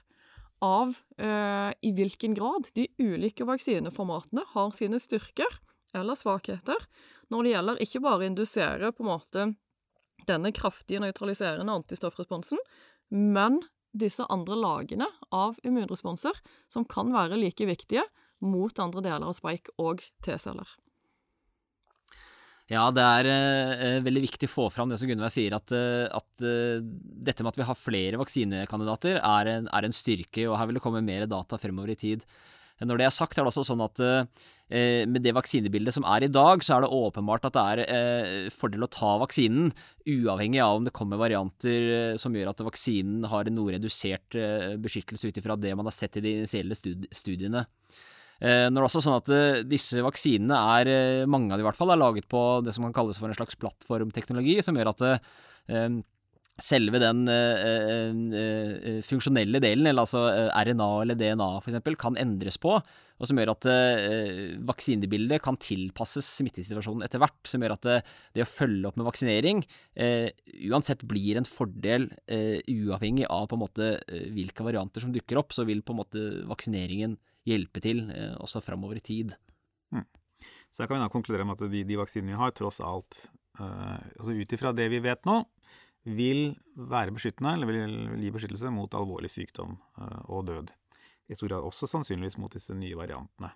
av 0.65 0.93
eh, 1.17 1.71
i 1.81 1.93
hvilken 1.97 2.35
grad 2.37 2.69
de 2.77 2.89
ulike 3.01 3.47
vaksineformatene 3.49 4.45
har 4.53 4.75
sine 4.77 5.01
styrker 5.01 5.61
eller 5.97 6.19
svakheter 6.19 6.85
når 7.31 7.47
det 7.47 7.55
gjelder 7.55 7.83
ikke 7.85 8.03
bare 8.05 8.21
å 8.21 8.29
indusere 8.29 8.93
på 8.93 9.05
en 9.05 9.13
måte 9.13 9.47
denne 10.29 10.53
kraftige 10.53 11.01
nøytraliserende 11.03 11.73
antistoffresponsen, 11.73 12.59
men 13.09 13.61
disse 13.97 14.27
andre 14.31 14.59
lagene 14.59 15.09
av 15.35 15.57
immunresponser 15.67 16.37
som 16.71 16.85
kan 16.87 17.11
være 17.15 17.39
like 17.41 17.67
viktige 17.67 18.05
mot 18.45 18.83
andre 18.83 19.05
deler 19.05 19.29
av 19.29 19.37
spike 19.37 19.75
og 19.81 20.05
T-celler. 20.25 20.79
Ja, 22.71 22.85
det 22.95 23.03
er 23.03 23.27
eh, 23.27 23.97
veldig 24.05 24.23
viktig 24.29 24.47
å 24.47 24.53
få 24.53 24.65
fram 24.71 24.93
det 24.93 25.01
som 25.01 25.11
Gunnveig 25.11 25.33
sier, 25.35 25.57
at, 25.57 25.73
eh, 25.75 26.07
at 26.07 26.45
uh, 26.47 26.79
dette 26.79 27.43
med 27.43 27.51
at 27.51 27.59
vi 27.59 27.67
har 27.67 27.79
flere 27.79 28.21
vaksinekandidater 28.21 29.19
er 29.19 29.51
en, 29.57 29.67
er 29.75 29.89
en, 29.89 29.97
styrke, 29.97 30.45
og 30.47 30.55
her 30.55 30.69
vil 30.71 30.79
det 30.79 30.85
komme 30.85 31.03
mer 31.03 31.27
data 31.27 31.59
fremover 31.59 31.91
i 31.91 31.99
tid. 31.99 32.23
Når 32.81 33.01
det 33.01 33.07
er 33.09 33.13
sagt, 33.13 33.35
er 33.37 33.45
det 33.45 33.51
også 33.51 33.65
sånn 33.67 33.83
at 33.85 34.01
eh, 34.01 35.03
med 35.05 35.21
det 35.21 35.35
vaksinebildet 35.37 35.99
som 35.99 36.07
er 36.09 36.25
i 36.25 36.31
dag, 36.33 36.63
så 36.65 36.79
er 36.79 36.87
det 36.87 36.95
åpenbart 36.97 37.45
at 37.51 37.59
det 37.59 37.65
er 37.73 37.83
eh, 37.85 38.47
fordel 38.55 38.87
å 38.87 38.89
ta 38.95 39.11
vaksinen, 39.21 39.75
uavhengig 40.09 40.63
av 40.65 40.79
om 40.79 40.87
det 40.87 40.95
kommer 40.97 41.21
varianter 41.21 42.17
som 42.23 42.39
gjør 42.39 42.55
at 42.55 42.63
vaksinen 42.71 43.27
har 43.29 43.51
noe 43.53 43.75
redusert 43.75 44.39
beskyttelse 44.81 45.29
ut 45.29 45.43
ifra 45.43 45.59
det 45.61 45.75
man 45.77 45.91
har 45.91 45.99
sett 45.99 46.17
i 46.17 46.25
de 46.25 46.39
initielle 46.39 46.79
studiene. 46.79 47.67
Eh, 48.41 48.69
når 48.73 48.79
det 48.79 48.81
er 48.81 48.89
også 48.89 49.03
sånn 49.05 49.19
at 49.19 49.33
eh, 49.37 49.63
disse 49.69 50.01
vaksinene 50.05 50.61
er, 50.79 50.89
eh, 50.91 51.27
mange 51.29 51.53
av 51.53 51.61
de 51.61 51.67
i 51.67 51.69
hvert 51.69 51.77
fall, 51.77 51.93
er 51.93 52.01
laget 52.01 52.29
på 52.31 52.41
det 52.65 52.73
som 52.77 52.87
kan 52.89 52.97
kalles 52.97 53.21
for 53.21 53.29
en 53.29 53.37
slags 53.37 53.59
plattformteknologi, 53.61 54.61
som 54.65 54.79
gjør 54.79 54.95
at 54.95 55.05
selve 56.61 56.99
den 57.01 57.21
funksjonelle 59.07 59.61
delen, 59.63 59.87
eller 59.87 60.03
altså 60.03 60.25
RNA 60.51 60.89
eller 61.05 61.17
DNA 61.17 61.47
f.eks., 61.61 61.95
kan 62.01 62.19
endres 62.21 62.59
på, 62.61 62.75
og 62.75 63.29
som 63.29 63.39
gjør 63.39 63.53
at 63.55 63.69
vaksinebildet 64.67 65.41
kan 65.45 65.57
tilpasses 65.63 66.27
smittesituasjonen 66.41 67.07
etter 67.07 67.23
hvert. 67.23 67.39
Som 67.49 67.63
gjør 67.63 67.77
at 67.77 67.87
det, 67.87 68.43
å 68.43 68.51
følge 68.51 68.91
opp 68.91 68.99
med 68.99 69.09
vaksinering 69.09 69.63
uansett 70.73 71.07
blir 71.09 71.39
en 71.39 71.49
fordel 71.49 72.11
uavhengig 72.27 73.31
av 73.31 73.47
på 73.47 73.57
en 73.57 73.65
måte 73.65 73.95
hvilke 74.35 74.67
varianter 74.67 75.07
som 75.07 75.15
dukker 75.15 75.41
opp. 75.41 75.55
Så 75.55 75.69
vil 75.69 75.85
på 75.87 75.95
en 75.95 76.03
måte 76.03 76.29
vaksineringen 76.51 77.17
hjelpe 77.51 77.83
til 77.85 78.07
eh, 78.15 78.35
også 78.41 78.63
framover 78.65 79.01
i 79.01 79.05
tid. 79.05 79.35
Mm. 79.95 80.07
Så 80.71 80.83
da 80.83 80.89
kan 80.89 80.99
vi 80.99 81.05
da 81.05 81.13
konkludere 81.13 81.47
med 81.47 81.59
at 81.59 81.73
de, 81.73 81.85
de 81.87 81.99
vaksinene 81.99 82.35
vi 82.35 82.41
har, 82.41 82.55
tross 82.57 82.79
alt, 82.85 83.25
uh, 83.59 83.99
altså 84.21 84.37
ut 84.37 84.53
ifra 84.55 84.71
det 84.77 84.87
vi 84.93 85.03
vet 85.03 85.27
nå, 85.29 85.41
vil 86.07 86.55
være 86.75 87.13
beskyttende, 87.13 87.57
eller 87.57 87.69
vil 87.69 88.23
gi 88.23 88.31
beskyttelse 88.33 88.71
mot 88.73 88.95
alvorlig 88.97 89.33
sykdom 89.33 89.75
uh, 89.99 90.23
og 90.31 90.47
død. 90.49 90.71
I 91.31 91.37
stor 91.37 91.51
grad 91.51 91.67
også 91.67 91.91
sannsynligvis 91.91 92.39
mot 92.41 92.55
disse 92.55 92.75
nye 92.75 92.97
variantene. 92.99 93.53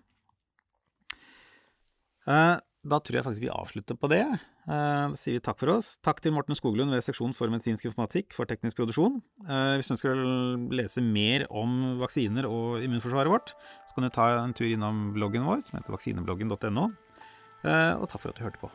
Uh, 2.27 2.59
da 2.85 3.01
tror 3.01 3.18
jeg 3.18 3.25
faktisk 3.27 3.44
vi 3.44 3.53
avslutter 3.53 3.97
på 3.97 4.11
det. 4.12 4.23
Eh, 4.25 5.05
da 5.12 5.18
sier 5.18 5.38
vi 5.38 5.42
takk 5.44 5.59
for 5.61 5.73
oss. 5.75 5.94
Takk 6.05 6.20
til 6.25 6.35
Morten 6.37 6.57
Skoglund 6.59 6.92
ved 6.92 7.05
seksjon 7.07 7.35
for 7.37 7.53
medisinsk 7.53 7.88
informatikk 7.88 8.37
for 8.37 8.49
teknisk 8.51 8.79
produksjon. 8.81 9.20
Eh, 9.47 9.75
hvis 9.79 9.88
du 9.88 9.97
ønsker 9.97 10.12
å 10.12 10.37
lese 10.77 11.05
mer 11.05 11.47
om 11.49 11.99
vaksiner 12.03 12.49
og 12.49 12.85
immunforsvaret 12.85 13.33
vårt, 13.33 13.57
så 13.88 13.97
kan 13.97 14.09
du 14.09 14.12
ta 14.14 14.31
en 14.37 14.57
tur 14.57 14.68
innom 14.68 15.12
bloggen 15.16 15.49
vår, 15.49 15.64
som 15.64 15.81
heter 15.81 15.97
vaksinebloggen.no. 15.97 16.88
Eh, 17.64 17.92
og 17.97 18.09
takk 18.12 18.20
for 18.20 18.35
at 18.35 18.40
du 18.40 18.44
hørte 18.44 18.61
på. 18.61 18.73